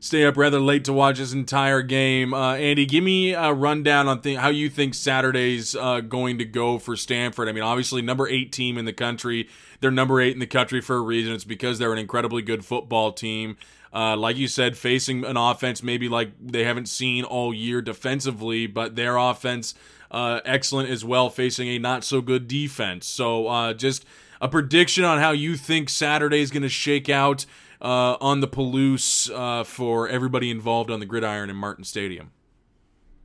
[0.01, 2.35] stay up rather late to watch this entire game.
[2.35, 6.45] Uh, Andy, give me a rundown on th- how you think Saturday's uh, going to
[6.45, 7.49] go for Stanford.
[7.49, 9.49] I mean, obviously, number eight team in the country.
[9.81, 11.33] They're number eight in the country for a reason.
[11.33, 13.57] It's because they're an incredibly good football team.
[13.93, 18.67] Uh, like you said, facing an offense maybe like they haven't seen all year defensively,
[18.67, 19.75] but their offense
[20.11, 23.07] uh, excellent as well, facing a not so good defense.
[23.07, 24.05] So, uh, just
[24.41, 27.47] a prediction on how you think Saturday is going to shake out
[27.81, 32.31] uh, on the Palouse uh, for everybody involved on the gridiron in Martin Stadium?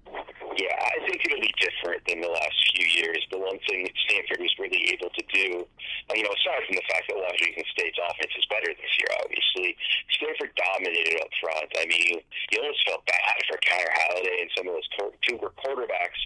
[0.05, 3.25] Yeah, I think it'll be different than the last few years.
[3.31, 5.67] The one thing that Stanford was really able to do.
[6.11, 9.71] You know, aside from the fact that Washington State's offense is better this year, obviously,
[10.11, 11.69] Stanford dominated up front.
[11.79, 12.19] I mean,
[12.51, 14.89] you almost felt bad for Connor Halliday and some of those
[15.23, 16.21] Cougar quarterbacks.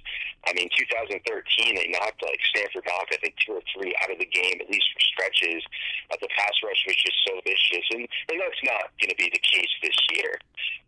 [0.50, 1.22] I mean, 2013,
[1.78, 4.70] they knocked like Stanford knocked I think two or three out of the game at
[4.70, 5.62] least for stretches.
[6.10, 8.04] But the pass rush was just so vicious, and,
[8.34, 10.42] and that's not going to be the case this year.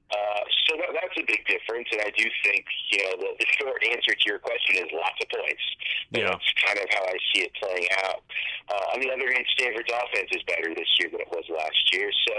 [0.10, 3.48] Uh, so that, that's a big difference, and I do think you know the, the
[3.62, 5.66] short answer to your question is lots of points.
[6.10, 6.34] Yeah.
[6.34, 8.26] That's kind of how I see it playing out.
[8.74, 11.82] Uh, on the other hand, Stanford's offense is better this year than it was last
[11.94, 12.10] year.
[12.26, 12.36] So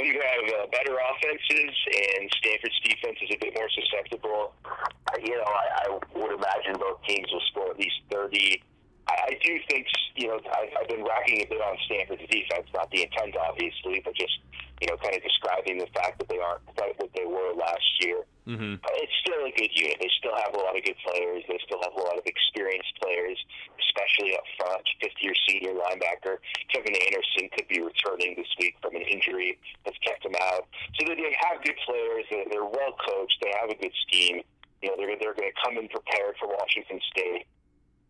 [0.00, 1.76] when you have uh, better offenses
[2.16, 6.80] and Stanford's defense is a bit more susceptible, uh, you know I, I would imagine
[6.80, 8.64] both teams will score at least thirty.
[9.10, 12.66] I, I do think you know I, I've been racking a bit on Stanford's defense,
[12.74, 14.38] not the intent obviously, but just
[14.80, 17.84] you know, kind of describing the fact that they aren't quite what they were last
[18.00, 18.24] year.
[18.48, 18.80] Mm-hmm.
[18.80, 20.00] But it's still a good unit.
[20.00, 21.44] They still have a lot of good players.
[21.44, 23.36] They still have a lot of experienced players,
[23.76, 24.80] especially up front.
[25.04, 26.40] Fifth-year senior linebacker
[26.72, 30.64] Kevin Anderson could be returning this week from an injury that's kept him out.
[30.96, 32.24] So they have good players.
[32.32, 33.36] They're, they're well coached.
[33.44, 34.40] They have a good scheme.
[34.80, 37.44] You know, they're they're going to come in prepared for Washington State.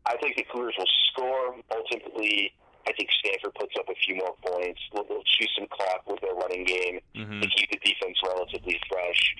[0.07, 2.53] I think the Cougars will score ultimately.
[2.89, 4.81] I think Stanford puts up a few more points.
[4.93, 7.43] They'll, they'll chew some clock with their running game Mhm.
[7.43, 9.37] to keep the defense relatively fresh.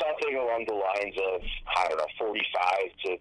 [0.00, 1.42] Something along the lines of,
[1.76, 3.18] I don't know, 45 to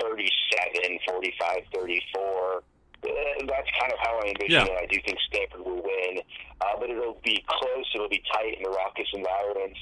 [0.00, 2.56] 37, 45, 34.
[2.56, 3.08] Uh,
[3.46, 4.72] That's kind of how I envision Yeah.
[4.72, 4.78] it.
[4.82, 6.22] I do think Stanford will win,
[6.60, 7.86] uh, but it'll be close.
[7.94, 9.76] It'll be tight in a raucous environment,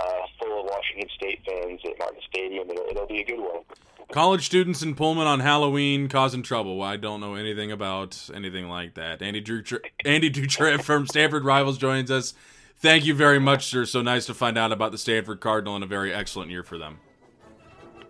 [0.00, 2.70] uh, full of Washington State fans at Martin Stadium.
[2.70, 3.62] It'll, it'll be a good one.
[4.10, 6.82] College students in Pullman on Halloween causing trouble.
[6.82, 9.20] I don't know anything about anything like that.
[9.20, 12.32] Andy Drukarev, Andy Drukarev from Stanford Rivals joins us.
[12.78, 13.84] Thank you very much, sir.
[13.84, 16.78] So nice to find out about the Stanford Cardinal and a very excellent year for
[16.78, 17.00] them.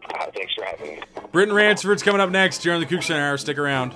[0.05, 1.03] Uh, thanks for having me.
[1.33, 3.37] Britton Ransford's coming up next here on the Coug Center Hour.
[3.37, 3.95] Stick around.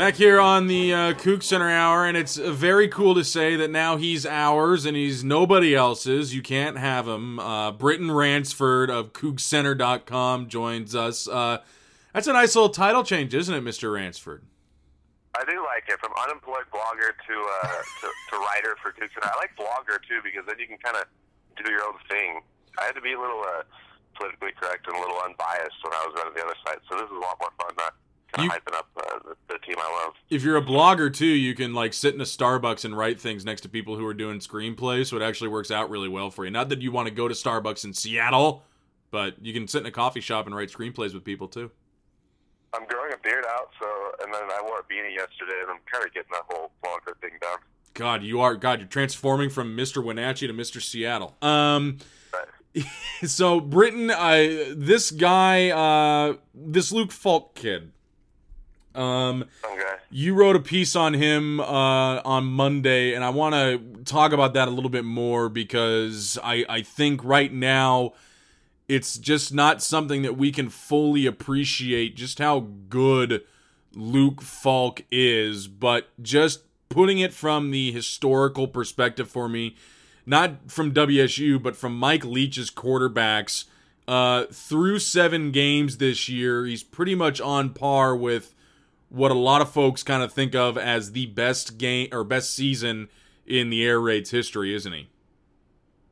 [0.00, 3.54] Back here on the uh, Coug Center Hour, and it's uh, very cool to say
[3.56, 6.34] that now he's ours and he's nobody else's.
[6.34, 7.38] You can't have him.
[7.38, 11.28] Uh, Britton Ransford of CougCenter.com joins us.
[11.28, 11.58] Uh,
[12.14, 13.92] that's a nice little title change, isn't it, Mr.
[13.92, 14.40] Ransford?
[15.36, 16.00] I do like it.
[16.00, 17.68] From unemployed blogger to uh,
[18.00, 20.96] to, to writer for Dukes, and I like blogger too because then you can kind
[20.96, 21.04] of
[21.62, 22.40] do your own thing.
[22.78, 23.68] I had to be a little uh,
[24.16, 27.04] politically correct and a little unbiased when I was running the other side, so this
[27.04, 27.76] is a lot more fun.
[28.38, 30.14] You- hyping up uh, the, the team I love.
[30.28, 33.44] If you're a blogger too, you can like sit in a Starbucks and write things
[33.44, 36.44] next to people who are doing screenplays, so it actually works out really well for
[36.44, 36.50] you.
[36.50, 38.62] Not that you want to go to Starbucks in Seattle,
[39.10, 41.70] but you can sit in a coffee shop and write screenplays with people too.
[42.72, 43.86] I'm growing a beard out, so
[44.22, 47.20] and then I wore a beanie yesterday, and I'm kind of getting that whole blogger
[47.20, 47.58] thing down.
[47.94, 48.78] God, you are God.
[48.78, 50.02] You're transforming from Mr.
[50.02, 50.80] Wenatchee to Mr.
[50.80, 51.36] Seattle.
[51.42, 51.98] Um,
[53.24, 57.90] so Britton, uh, this guy, uh, this Luke Falk kid.
[58.94, 64.02] Um, okay, you wrote a piece on him uh, on Monday, and I want to
[64.04, 68.14] talk about that a little bit more because I I think right now
[68.88, 73.44] it's just not something that we can fully appreciate just how good
[73.94, 79.76] Luke Falk is, but just putting it from the historical perspective for me,
[80.26, 83.66] not from WSU, but from Mike Leach's quarterbacks,
[84.08, 88.56] uh, through seven games this year, he's pretty much on par with
[89.10, 92.54] what a lot of folks kind of think of as the best game or best
[92.54, 93.08] season
[93.46, 95.08] in the air raids history, isn't he?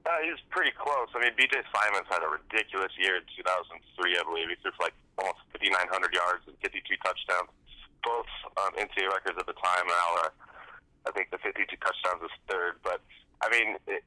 [0.09, 1.13] uh, he's pretty close.
[1.13, 4.49] I mean, BJ Symons had a ridiculous year in 2003, I believe.
[4.49, 5.85] He threw for like almost 5,900
[6.17, 7.53] yards and 52 touchdowns,
[8.01, 9.85] both um, NCAA records at the time.
[9.85, 10.33] Now,
[11.05, 12.81] I think the 52 touchdowns is third.
[12.81, 13.05] But
[13.45, 14.01] I mean, it,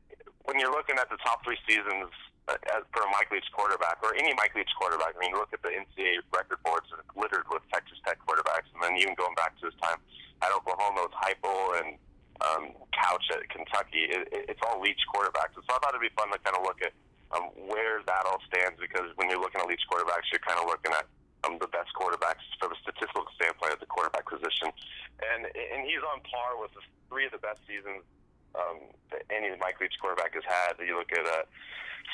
[0.50, 2.10] when you're looking at the top three seasons
[2.50, 5.62] as for a Mike Leach quarterback or any Mike Leach quarterback, I mean, look at
[5.62, 9.56] the NCAA record boards it's littered with Texas Tech quarterbacks, and then even going back
[9.62, 10.02] to his time
[10.42, 11.90] at Oklahoma with Heupel and
[12.42, 15.54] um, Couch at Kentucky, it, it, it's all Leach quarterbacks.
[15.54, 16.94] And so I thought it'd be fun to kind of look at
[17.32, 20.68] um, where that all stands because when you're looking at Leach quarterbacks, you're kind of
[20.68, 21.06] looking at
[21.46, 24.70] um, the best quarterbacks from a statistical standpoint at the quarterback position,
[25.34, 26.70] and and he's on par with
[27.10, 28.06] three of the best seasons
[28.56, 30.80] um, that any of Mike Leach quarterback has had.
[30.80, 31.44] You look at uh,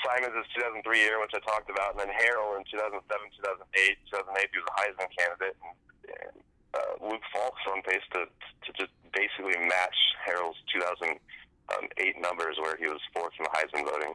[0.06, 3.98] Symons' 2003 year, which I talked about, and then Harrell in 2007, 2008.
[4.12, 5.58] 2008, he was a Heisman candidate.
[6.08, 6.38] And,
[6.74, 12.86] uh, Luke Falk's on pace to to just basically match Harrell's 2008 numbers, where he
[12.86, 14.14] was fourth in the Heisman voting.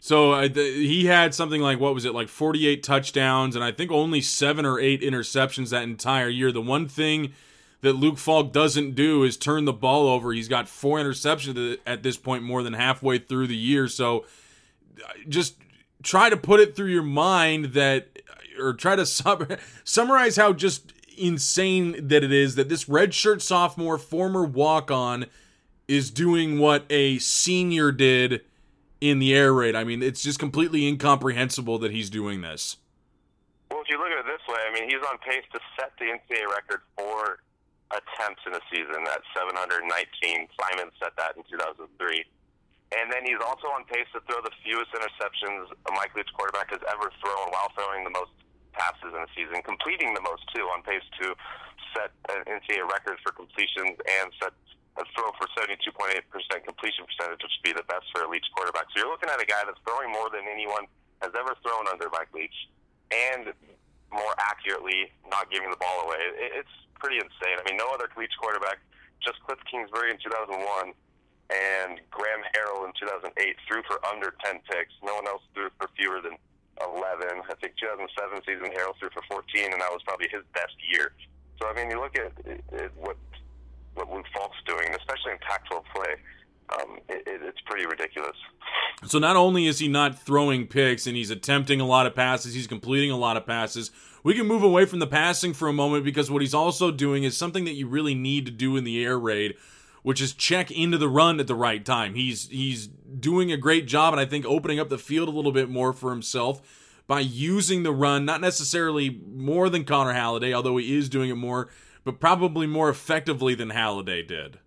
[0.00, 3.72] So uh, the, he had something like what was it like 48 touchdowns and I
[3.72, 6.52] think only 7 or 8 interceptions that entire year.
[6.52, 7.32] The one thing
[7.84, 10.32] that Luke Falk doesn't do is turn the ball over.
[10.32, 13.88] He's got four interceptions at this point more than halfway through the year.
[13.88, 14.24] So
[15.28, 15.56] just
[16.02, 18.22] try to put it through your mind that
[18.58, 19.46] or try to sum,
[19.84, 25.26] summarize how just insane that it is that this redshirt sophomore former walk-on
[25.86, 28.40] is doing what a senior did
[29.02, 29.76] in the air raid.
[29.76, 32.78] I mean, it's just completely incomprehensible that he's doing this.
[33.70, 35.92] Well, if you look at it this way, I mean, he's on pace to set
[35.98, 37.40] the NCAA record for
[37.92, 39.88] attempts in a season at 719.
[39.90, 41.90] Symons set that in 2003.
[42.94, 46.70] And then he's also on pace to throw the fewest interceptions a Mike Leach quarterback
[46.70, 48.30] has ever thrown while throwing the most
[48.70, 51.34] passes in a season, completing the most too, on pace to
[51.94, 54.54] set an NCAA record for completions and set
[54.98, 56.22] a throw for 72.8%
[56.62, 58.86] completion percentage, which would be the best for a Leach quarterback.
[58.94, 60.86] So you're looking at a guy that's throwing more than anyone
[61.22, 62.70] has ever thrown under Mike Leach
[63.10, 63.50] and
[64.14, 66.22] more accurately not giving the ball away.
[66.54, 67.60] It's pretty insane.
[67.60, 68.80] I mean, no other Leach quarterback,
[69.20, 70.56] just Cliff Kingsbury in 2001
[71.52, 73.28] and Graham Harrell in 2008
[73.68, 74.96] threw for under 10 picks.
[75.04, 76.40] No one else threw for fewer than
[76.80, 77.44] 11.
[77.44, 78.08] I think 2007
[78.48, 81.12] season Harrell threw for 14, and that was probably his best year.
[81.60, 82.64] So I mean, you look at it,
[82.96, 83.20] what
[83.94, 86.14] what Luke Falk's doing, especially in Pac-12 play.
[86.74, 88.34] Um, it, it's pretty ridiculous.
[89.06, 92.54] So not only is he not throwing picks and he's attempting a lot of passes,
[92.54, 93.92] he's completing a lot of passes.
[94.24, 97.24] We can move away from the passing for a moment because what he's also doing
[97.24, 99.54] is something that you really need to do in the air raid,
[100.02, 102.14] which is check into the run at the right time.
[102.14, 105.52] He's he's doing a great job, and I think opening up the field a little
[105.52, 106.62] bit more for himself
[107.06, 111.36] by using the run, not necessarily more than Connor Halliday, although he is doing it
[111.36, 111.68] more,
[112.02, 114.58] but probably more effectively than Halliday did.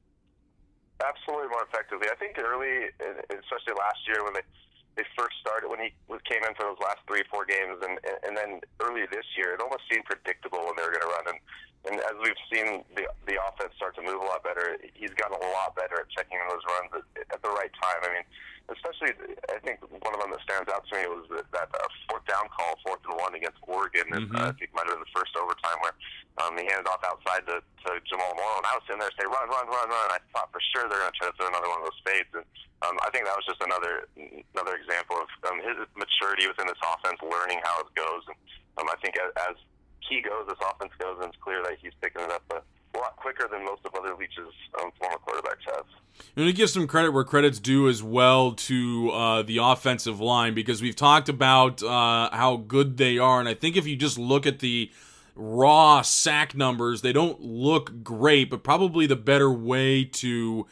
[1.03, 2.08] Absolutely more effectively.
[2.12, 4.41] I think early, especially last year when they
[4.97, 5.93] they first started when he
[6.25, 9.61] came in for those last three four games, and and then early this year, it
[9.61, 11.25] almost seemed predictable when they were going to run.
[11.29, 11.39] And
[11.87, 15.37] and as we've seen the the offense start to move a lot better, he's gotten
[15.37, 17.05] a lot better at checking those runs at,
[17.37, 18.01] at the right time.
[18.01, 18.25] I mean,
[18.73, 19.13] especially
[19.53, 22.25] I think one of them that stands out to me was that, that uh, fourth
[22.25, 24.09] down call, fourth and one against Oregon.
[24.09, 24.33] Mm-hmm.
[24.33, 25.95] And, uh, I think it might have been the first overtime where
[26.43, 29.29] um, he handed off outside to, to Jamal Morrow, and I was sitting there saying,
[29.29, 31.69] "Run, run, run, run!" I thought for sure they're going to try to throw another
[31.69, 32.45] one of those fades, and
[32.86, 34.05] um, I think that was just another
[34.53, 38.21] another example of um, his maturity within this offense, learning how it goes.
[38.30, 38.38] And
[38.78, 39.55] um, I think as, as
[40.07, 42.61] he goes, this offense goes, and it's clear that he's picking it up a,
[42.97, 44.39] lot quicker than most of other Leach's
[44.82, 45.86] um, former quarterbacks have.
[46.36, 50.55] And to give some credit where credit's due as well to uh, the offensive line
[50.55, 54.17] because we've talked about uh, how good they are, and I think if you just
[54.17, 54.91] look at the
[55.36, 60.65] raw sack numbers, they don't look great, but probably the better way to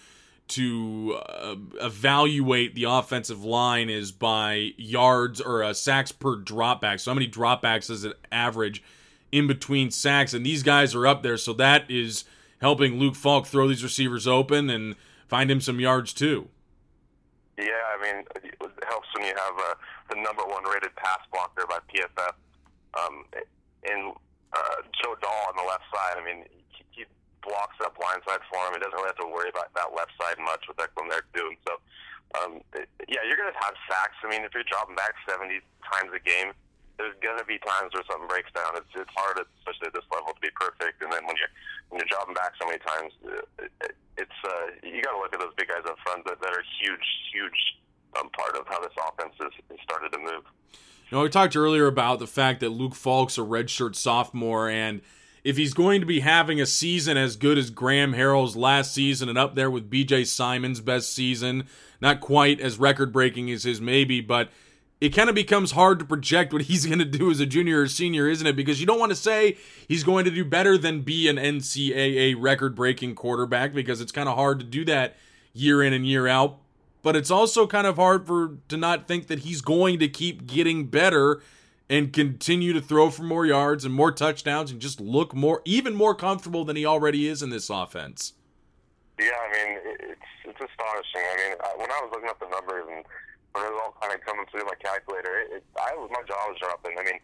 [0.48, 7.00] to uh, evaluate the offensive line is by yards or uh, sacks per dropback.
[7.00, 8.84] So how many dropbacks does it average
[9.32, 10.34] in between sacks?
[10.34, 12.26] And these guys are up there, so that is
[12.62, 14.96] helping Luke Falk throw these receivers open and
[15.28, 16.50] find him some yards too.
[17.58, 17.66] Yeah,
[17.98, 19.76] I mean, it helps when you have uh,
[20.10, 22.34] the number one rated pass blocker by PFF
[23.00, 23.26] um,
[23.90, 24.14] in
[24.54, 26.22] uh, Joe Dahl on the left side.
[26.22, 26.46] I mean,
[27.46, 28.76] blocks that blind side for him.
[28.76, 31.56] He doesn't really have to worry about that left side much with Ekeler doing.
[31.64, 31.78] So,
[32.42, 32.52] um,
[33.08, 34.18] yeah, you're going to have sacks.
[34.26, 36.52] I mean, if you're dropping back 70 times a game,
[36.98, 38.76] there's going to be times where something breaks down.
[38.80, 41.04] It's it's hard, especially at this level, to be perfect.
[41.04, 41.52] And then when you're
[41.92, 43.12] when you're dropping back so many times,
[43.84, 46.52] it, it's uh, you got to look at those big guys up front that, that
[46.56, 47.60] are huge, huge
[48.16, 49.52] um, part of how this offense has
[49.84, 50.44] started to move.
[51.10, 55.02] You know, we talked earlier about the fact that Luke Falk's a redshirt sophomore, and
[55.46, 59.30] if he's going to be having a season as good as Graham Harrell's last season
[59.30, 61.68] and up there with BJ Symons' best season,
[62.02, 64.50] not quite as record breaking as his maybe, but
[65.00, 67.82] it kind of becomes hard to project what he's going to do as a junior
[67.82, 68.56] or senior, isn't it?
[68.56, 69.56] Because you don't want to say
[69.88, 74.28] he's going to do better than be an NCAA record breaking quarterback because it's kind
[74.28, 75.16] of hard to do that
[75.54, 76.58] year in and year out.
[77.04, 80.48] But it's also kind of hard for to not think that he's going to keep
[80.48, 81.44] getting better
[81.90, 85.96] and continue to throw for more yards and more touchdowns and just look more even
[85.96, 88.34] more comfortable than he already is in this offense.
[89.20, 91.22] Yeah, I mean it's it's astonishing.
[91.22, 93.06] I mean when I was looking up the numbers and
[93.54, 96.24] when it was all kind of coming through my calculator, it, it, I was my
[96.28, 96.98] jaw was dropping.
[96.98, 97.20] I mean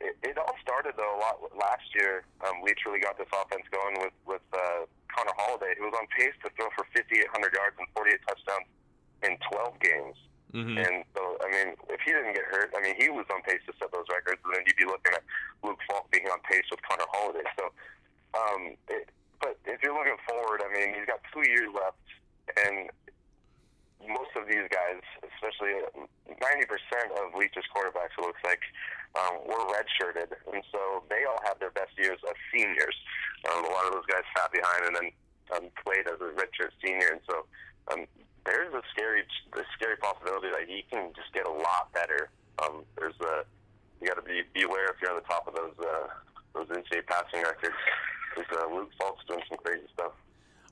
[0.00, 2.24] it, it all started though a lot last year.
[2.46, 6.34] Um, really got this offense going with with uh, Connor Halliday, who was on pace
[6.44, 8.68] to throw for 5,800 yards and 48 touchdowns
[9.22, 10.16] in 12 games.
[10.54, 10.78] Mm-hmm.
[10.78, 13.58] And so, I mean, if he didn't get hurt, I mean, he was on pace
[13.66, 15.26] to set those records, and then you'd be looking at
[15.66, 17.42] Luke Falk being on pace with Connor Halliday.
[17.58, 17.74] So,
[18.38, 19.10] um, it,
[19.42, 21.98] but if you're looking forward, I mean, he's got two years left,
[22.54, 22.86] and
[24.06, 25.74] most of these guys, especially
[26.30, 26.38] 90%
[27.18, 28.62] of Leach's quarterbacks, it looks like,
[29.18, 32.94] um, were redshirted, and so they all had their best years as seniors.
[33.50, 35.08] Um, a lot of those guys sat behind and then
[35.54, 37.46] um, played as a redshirt senior, and so
[37.90, 38.06] um,
[38.44, 39.22] there's a scary,
[39.54, 42.30] a scary possibility that he can just get a lot better.
[42.62, 43.44] Um, there's a
[44.00, 46.08] you got to be beware if you're on the top of those uh,
[46.54, 47.74] those NCAA passing records.
[48.36, 50.12] There's uh, Luke Falk's doing some crazy stuff.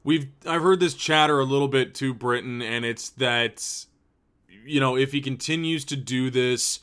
[0.04, 3.86] We've I've heard this chatter a little bit to Britton, and it's that
[4.64, 6.80] you know if he continues to do this,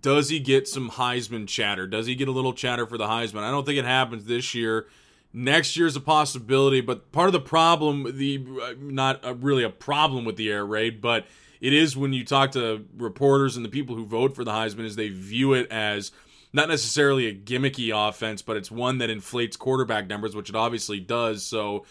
[0.00, 1.86] does he get some Heisman chatter?
[1.86, 3.42] Does he get a little chatter for the Heisman?
[3.42, 4.86] I don't think it happens this year.
[5.36, 9.70] Next year's a possibility, but part of the problem, the uh, not a, really a
[9.70, 11.26] problem with the air raid, but
[11.60, 14.84] it is when you talk to reporters and the people who vote for the Heisman,
[14.84, 16.12] is they view it as
[16.52, 21.00] not necessarily a gimmicky offense, but it's one that inflates quarterback numbers, which it obviously
[21.00, 21.44] does.
[21.44, 21.84] So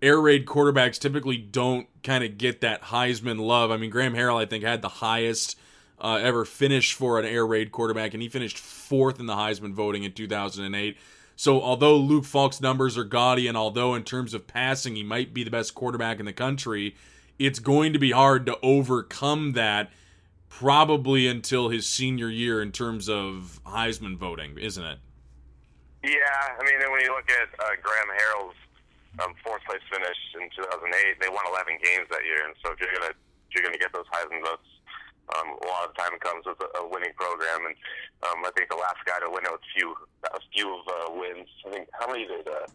[0.00, 3.72] air raid quarterbacks typically don't kind of get that Heisman love.
[3.72, 5.58] I mean, Graham Harrell, I think, had the highest
[6.00, 9.72] uh, ever finish for an air raid quarterback, and he finished fourth in the Heisman
[9.72, 10.96] voting in 2008.
[11.38, 15.32] So, although Luke Falk's numbers are gaudy, and although in terms of passing he might
[15.32, 16.96] be the best quarterback in the country,
[17.38, 19.92] it's going to be hard to overcome that
[20.48, 24.98] probably until his senior year in terms of Heisman voting, isn't it?
[26.02, 26.10] Yeah,
[26.58, 28.58] I mean, when you look at uh, Graham Harrell's
[29.22, 32.80] um, fourth place finish in 2008, they won 11 games that year, and so if
[32.80, 34.66] you're gonna if you're gonna get those Heisman votes,
[35.36, 37.76] um, a lot of the time it comes with a, a winning program, and
[38.24, 41.12] um, I think the last guy to win it with few a few of uh,
[41.12, 41.48] wins.
[41.66, 42.66] I think how many did uh,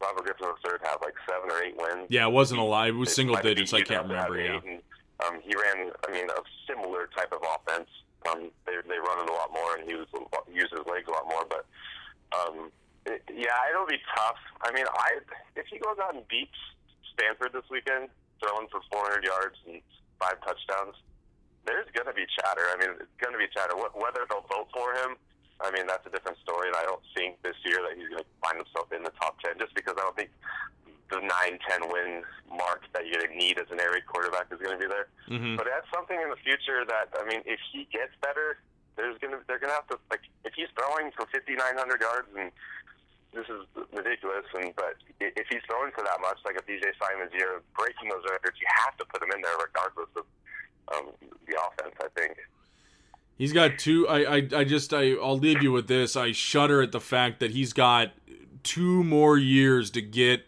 [0.00, 0.98] Robert Griffin III have?
[1.02, 2.10] Like seven or eight wins.
[2.10, 2.88] Yeah, it wasn't a lot.
[2.88, 3.72] It was It single digits.
[3.72, 4.66] I can't up to have remember.
[4.66, 4.72] Yeah.
[4.72, 4.82] And,
[5.26, 7.90] um, he ran, I mean, a similar type of offense.
[8.30, 10.06] Um, they they run it a lot more, and he was
[10.52, 11.46] used his legs a lot more.
[11.48, 11.66] But
[12.34, 12.70] um,
[13.06, 14.38] it, yeah, it'll be tough.
[14.62, 15.18] I mean, I
[15.56, 16.58] if he goes out and beats
[17.14, 18.10] Stanford this weekend,
[18.42, 19.80] throwing for 400 yards and
[20.18, 20.94] five touchdowns,
[21.68, 22.64] there's going to be chatter.
[22.72, 23.76] I mean, it's going to be chatter.
[23.76, 25.20] Wh- Whether they'll vote for him,
[25.60, 26.72] I mean, that's a different story.
[26.72, 29.36] And I don't think this year that he's going to find himself in the top
[29.44, 30.32] 10, just because I don't think
[31.12, 34.60] the 9 10 win mark that you're going to need as an raid quarterback is
[34.64, 35.08] going to be there.
[35.28, 38.60] hmm But that's something in the future that I mean, if he gets better,
[38.96, 41.54] there's gonna they're gonna have to like if he's throwing for 5,900
[42.02, 42.50] yards and
[43.30, 43.62] this is
[43.94, 44.42] ridiculous.
[44.58, 48.26] And but if he's throwing for that much, like a BJ Symons' year, breaking those
[48.26, 50.26] records, you have to put him in there regardless of
[50.94, 51.06] um,
[51.46, 51.94] the offense.
[52.00, 52.36] I think.
[53.36, 54.08] He's got two.
[54.08, 56.16] I, I, I just, I, I'll leave you with this.
[56.16, 58.10] I shudder at the fact that he's got
[58.64, 60.46] two more years to get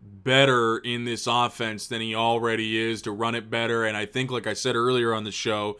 [0.00, 3.84] better in this offense than he already is to run it better.
[3.84, 5.78] And I think, like I said earlier on the show,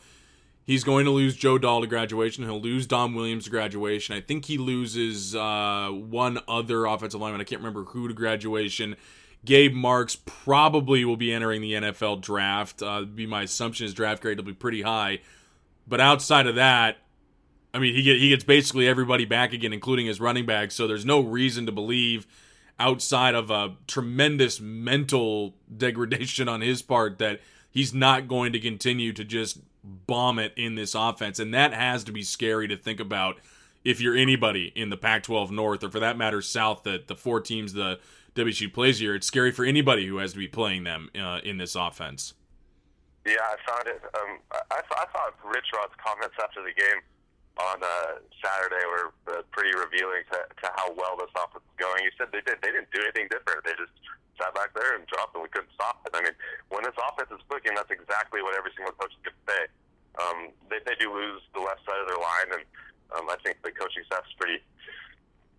[0.66, 2.42] he's going to lose Joe Dahl to graduation.
[2.42, 4.16] He'll lose Dom Williams to graduation.
[4.16, 7.40] I think he loses uh, one other offensive lineman.
[7.40, 8.96] I can't remember who to graduation.
[9.44, 12.82] Gabe Marks probably will be entering the NFL draft.
[12.82, 15.20] Uh, be my assumption his draft grade will be pretty high.
[15.86, 16.98] But outside of that,
[17.72, 20.70] I mean, he get he gets basically everybody back again, including his running back.
[20.70, 22.26] So there's no reason to believe,
[22.78, 29.12] outside of a tremendous mental degradation on his part, that he's not going to continue
[29.12, 31.38] to just bomb it in this offense.
[31.38, 33.38] And that has to be scary to think about
[33.84, 36.82] if you're anybody in the Pac-12 North, or for that matter, South.
[36.82, 38.00] That the four teams the
[38.40, 41.58] WSU plays here, it's scary for anybody who has to be playing them uh, in
[41.58, 42.34] this offense.
[43.26, 44.00] Yeah, I found it.
[44.16, 44.40] Um,
[44.72, 47.04] I, I thought Rich Rod's comments after the game
[47.60, 52.00] on uh, Saturday were uh, pretty revealing to, to how well this offense is going.
[52.00, 53.60] He said they did they didn't do anything different.
[53.68, 53.92] They just
[54.40, 56.16] sat back there and dropped, and we couldn't stop it.
[56.16, 56.32] I mean,
[56.72, 59.68] when this offense is clicking, that's exactly what every single coach could say.
[60.16, 62.64] Um, they, they do lose the left side of their line, and
[63.12, 64.64] um, I think the coaching staff's pretty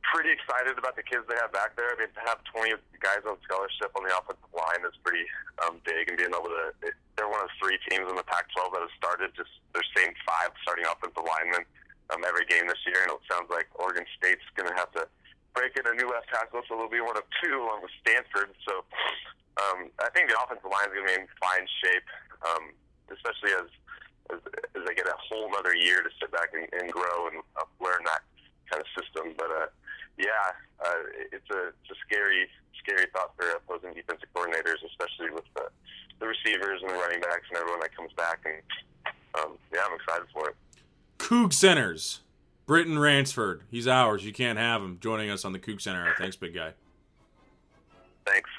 [0.10, 1.94] pretty excited about the kids they have back there.
[1.94, 5.26] I mean, to have 20 guys on scholarship on the offensive line is pretty
[5.62, 8.74] um, big, and being able to, it, they're one of three teams in the Pac-12
[8.74, 11.64] that have started just their same five starting offensive linemen
[12.12, 15.06] um, every game this year, and it sounds like Oregon State's going to have to
[15.54, 18.52] break in a new left tackle, so they'll be one of two along with Stanford.
[18.68, 18.84] So
[19.60, 22.08] um, I think the offensive line is going to be in fine shape,
[22.48, 22.64] um,
[23.12, 23.68] especially as,
[24.32, 24.40] as
[24.76, 27.68] as they get a whole other year to sit back and, and grow and uh,
[27.84, 28.24] learn that
[28.72, 29.36] kind of system.
[29.36, 29.68] But uh,
[30.22, 30.54] yeah,
[30.86, 31.02] uh,
[31.32, 32.48] it's a it's a scary
[32.80, 35.68] scary thought for opposing defensive coordinators, especially with the,
[36.20, 38.42] the receivers and the running backs and everyone that comes back.
[38.46, 38.62] And
[39.36, 40.56] um, yeah, I'm excited for it.
[41.18, 42.22] Coug Centers.
[42.66, 43.62] Britton Ransford.
[43.70, 44.24] He's ours.
[44.24, 46.14] You can't have him joining us on the Coug Center.
[46.18, 46.74] Thanks, big guy.
[48.26, 48.50] Thanks.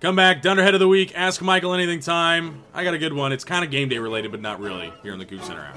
[0.00, 1.12] Come back, Dunderhead of the Week.
[1.14, 2.64] Ask Michael anything time.
[2.74, 3.32] I got a good one.
[3.32, 5.70] It's kind of game day related, but not really here in the Coug Center.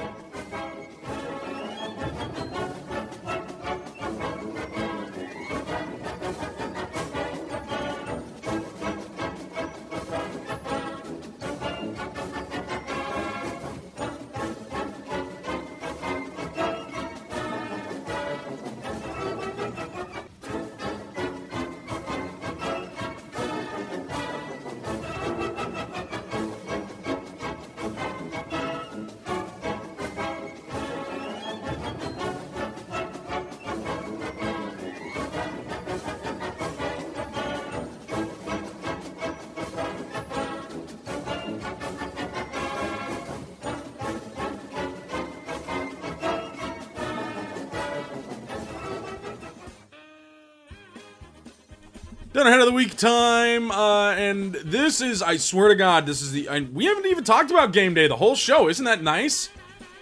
[52.38, 56.32] Ahead of the week time, uh, and this is, I swear to God, this is
[56.32, 58.70] the, I, we haven't even talked about game day the whole show.
[58.70, 59.50] Isn't that nice?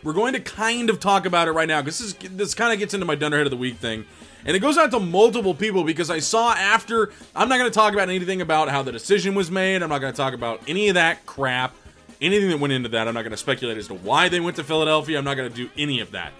[0.03, 2.71] We're going to kind of talk about it right now because this, is, this kind
[2.71, 4.05] of gets into my Dunderhead of the Week thing.
[4.45, 7.73] And it goes out to multiple people because I saw after, I'm not going to
[7.73, 9.81] talk about anything about how the decision was made.
[9.81, 11.73] I'm not going to talk about any of that crap,
[12.21, 13.07] anything that went into that.
[13.07, 15.17] I'm not going to speculate as to why they went to Philadelphia.
[15.17, 16.31] I'm not going to do any of that.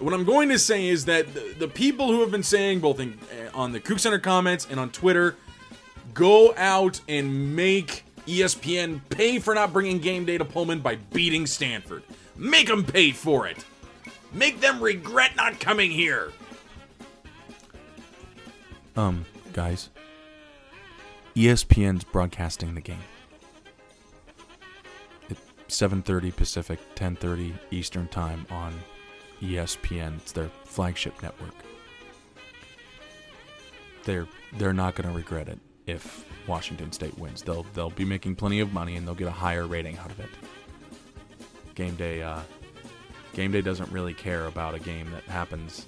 [0.00, 3.00] What I'm going to say is that the, the people who have been saying, both
[3.00, 5.36] in, uh, on the Coug Center comments and on Twitter,
[6.14, 11.46] go out and make ESPN pay for not bringing game day to Pullman by beating
[11.46, 12.02] Stanford.
[12.34, 13.62] Make them pay for it.
[14.32, 16.32] Make them regret not coming here.
[18.96, 19.90] Um, guys,
[21.36, 22.98] ESPN's broadcasting the game.
[25.28, 25.36] At
[25.68, 28.72] 7:30 Pacific, 10:30 Eastern Time on
[29.40, 30.16] ESPN.
[30.18, 31.54] It's their flagship network.
[34.04, 37.42] They're they're not going to regret it if Washington State wins.
[37.42, 40.20] They'll they'll be making plenty of money and they'll get a higher rating out of
[40.20, 40.30] it.
[41.74, 42.40] Game day uh
[43.34, 45.86] game day doesn't really care about a game that happens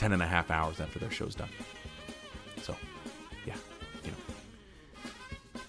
[0.00, 1.48] 10 and a half hours after their show's done.
[2.62, 2.74] So,
[3.46, 3.56] yeah,
[4.04, 5.10] you know.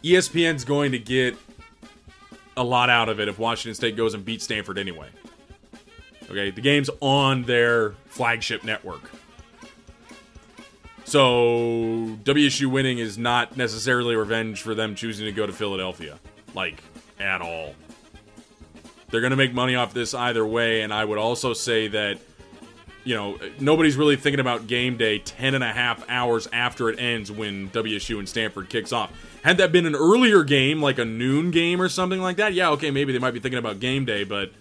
[0.03, 1.35] ESPN's going to get
[2.55, 5.07] a lot out of it if Washington State goes and beats Stanford anyway.
[6.31, 9.11] Okay, the game's on their flagship network.
[11.03, 16.17] So WSU winning is not necessarily revenge for them choosing to go to Philadelphia,
[16.55, 16.81] like
[17.19, 17.75] at all.
[19.09, 22.17] They're going to make money off this either way, and I would also say that
[23.03, 26.97] you know nobody's really thinking about game day 10 and a half hours after it
[26.97, 29.11] ends when WSU and Stanford kicks off.
[29.43, 32.69] Had that been an earlier game, like a noon game or something like that, yeah,
[32.69, 34.53] okay, maybe they might be thinking about game day, but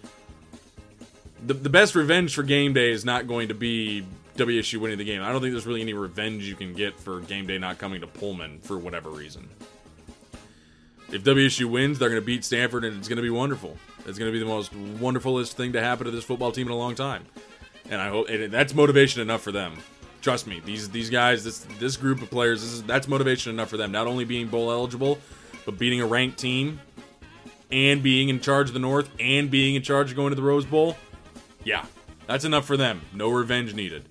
[1.45, 4.05] the, the best revenge for game day is not going to be
[4.37, 5.21] WSU winning the game.
[5.21, 8.01] I don't think there's really any revenge you can get for game day not coming
[8.01, 9.49] to Pullman for whatever reason.
[11.11, 13.77] If WSU wins, they're going to beat Stanford, and it's going to be wonderful.
[14.05, 16.73] It's going to be the most wonderfulest thing to happen to this football team in
[16.73, 17.25] a long time,
[17.89, 19.77] and I hope and that's motivation enough for them.
[20.21, 23.69] Trust me, these these guys, this this group of players, this is that's motivation enough
[23.69, 23.91] for them.
[23.91, 25.19] Not only being bowl eligible,
[25.65, 26.79] but beating a ranked team,
[27.71, 30.41] and being in charge of the North, and being in charge of going to the
[30.41, 30.95] Rose Bowl.
[31.63, 31.85] Yeah,
[32.27, 33.01] that's enough for them.
[33.13, 34.05] No revenge needed.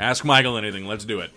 [0.00, 0.86] Ask Michael anything.
[0.86, 1.30] Let's do it.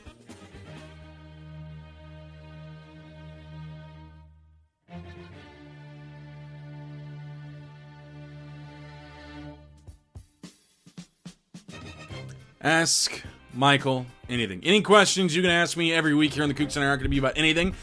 [12.64, 13.24] Ask
[13.56, 14.62] Michael anything.
[14.64, 17.06] Any questions you can ask me every week here on the Coug Center are going
[17.06, 17.74] to be about anything.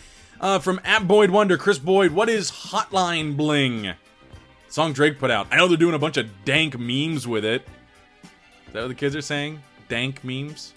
[0.40, 3.94] Uh, from at Boyd Wonder, Chris Boyd, what is Hotline Bling?
[4.68, 5.46] Song Drake put out.
[5.50, 7.66] I know they're doing a bunch of dank memes with it.
[8.66, 9.60] Is that what the kids are saying?
[9.88, 10.74] Dank memes?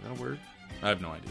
[0.00, 0.38] Is that a word?
[0.82, 1.30] I have no idea.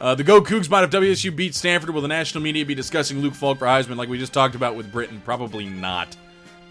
[0.00, 1.90] Uh, the Go Cougs might if WSU beat Stanford.
[1.90, 4.76] Will the national media be discussing Luke Falk for Heisman like we just talked about
[4.76, 5.20] with Britton?
[5.24, 6.16] Probably not.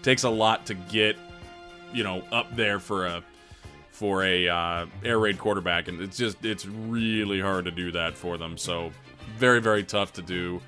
[0.02, 1.16] Takes a lot to get,
[1.92, 3.22] you know, up there for a
[3.90, 8.14] for a uh, air raid quarterback, and it's just it's really hard to do that
[8.14, 8.56] for them.
[8.56, 8.92] So
[9.36, 10.62] very very tough to do,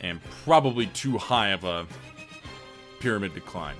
[0.00, 1.86] and probably too high of a
[3.00, 3.76] pyramid climb.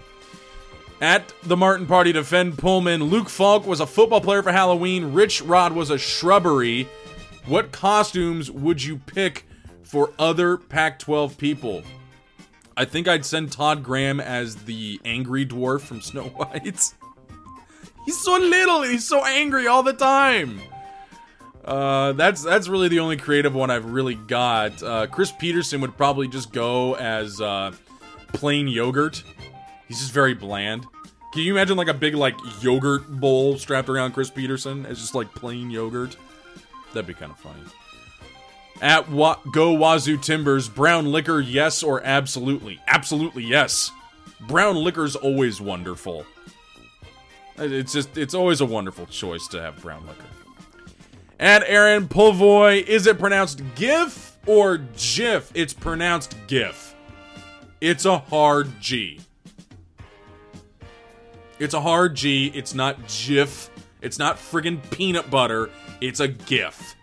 [1.01, 5.15] At the Martin Party Defend Pullman, Luke Falk was a football player for Halloween.
[5.15, 6.89] Rich Rod was a shrubbery.
[7.47, 9.47] What costumes would you pick
[9.83, 11.83] for other Pac 12 people?
[12.77, 16.63] I think I'd send Todd Graham as the angry dwarf from Snow White.
[18.05, 20.61] he's so little and he's so angry all the time.
[21.65, 24.83] Uh, that's that's really the only creative one I've really got.
[24.83, 27.73] Uh, Chris Petersen would probably just go as uh,
[28.33, 29.23] plain yogurt.
[29.89, 30.87] He's just very bland.
[31.33, 35.15] Can you imagine like a big like yogurt bowl strapped around Chris Petersen as just
[35.15, 36.17] like plain yogurt?
[36.93, 37.61] That'd be kind of funny.
[38.83, 42.81] At Wa- Go Wazoo Timbers, brown liquor, yes or absolutely?
[42.89, 43.91] Absolutely yes.
[44.49, 46.25] Brown liquor's always wonderful.
[47.59, 50.25] Uh, it's just it's always a wonderful choice to have brown liquor.
[51.39, 55.51] At Aaron Pulvoy, is it pronounced GIF or GIF?
[55.55, 56.90] It's pronounced GIF.
[57.81, 59.21] It's a hard G.
[61.59, 62.53] It's a hard G.
[62.55, 63.71] It's not GIF.
[64.03, 65.71] It's not friggin' peanut butter.
[66.01, 66.95] It's a GIF.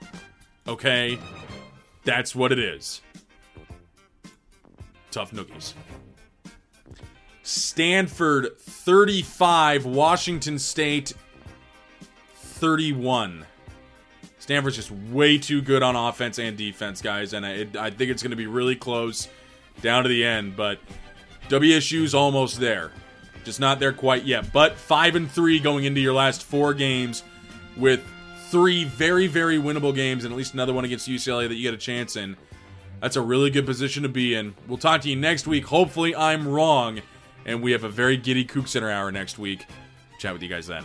[0.68, 1.18] Okay?
[2.04, 3.02] That's what it is.
[5.10, 5.74] Tough nookies.
[7.42, 11.14] Stanford 35, Washington State
[12.36, 13.46] 31.
[14.38, 18.22] Stanford's just way too good on offense and defense, guys, and I, I think it's
[18.22, 19.28] going to be really close
[19.82, 20.56] down to the end.
[20.56, 20.80] But
[21.50, 22.92] WSU's almost there,
[23.44, 24.52] just not there quite yet.
[24.52, 27.24] But five and three going into your last four games,
[27.76, 28.02] with
[28.50, 31.74] three very very winnable games, and at least another one against UCLA that you get
[31.74, 32.38] a chance in.
[33.02, 34.56] That's a really good position to be in.
[34.68, 35.66] We'll talk to you next week.
[35.66, 37.02] Hopefully, I'm wrong,
[37.46, 39.68] and we have a very giddy Coug Center hour next week.
[40.20, 40.84] Chat with you guys then.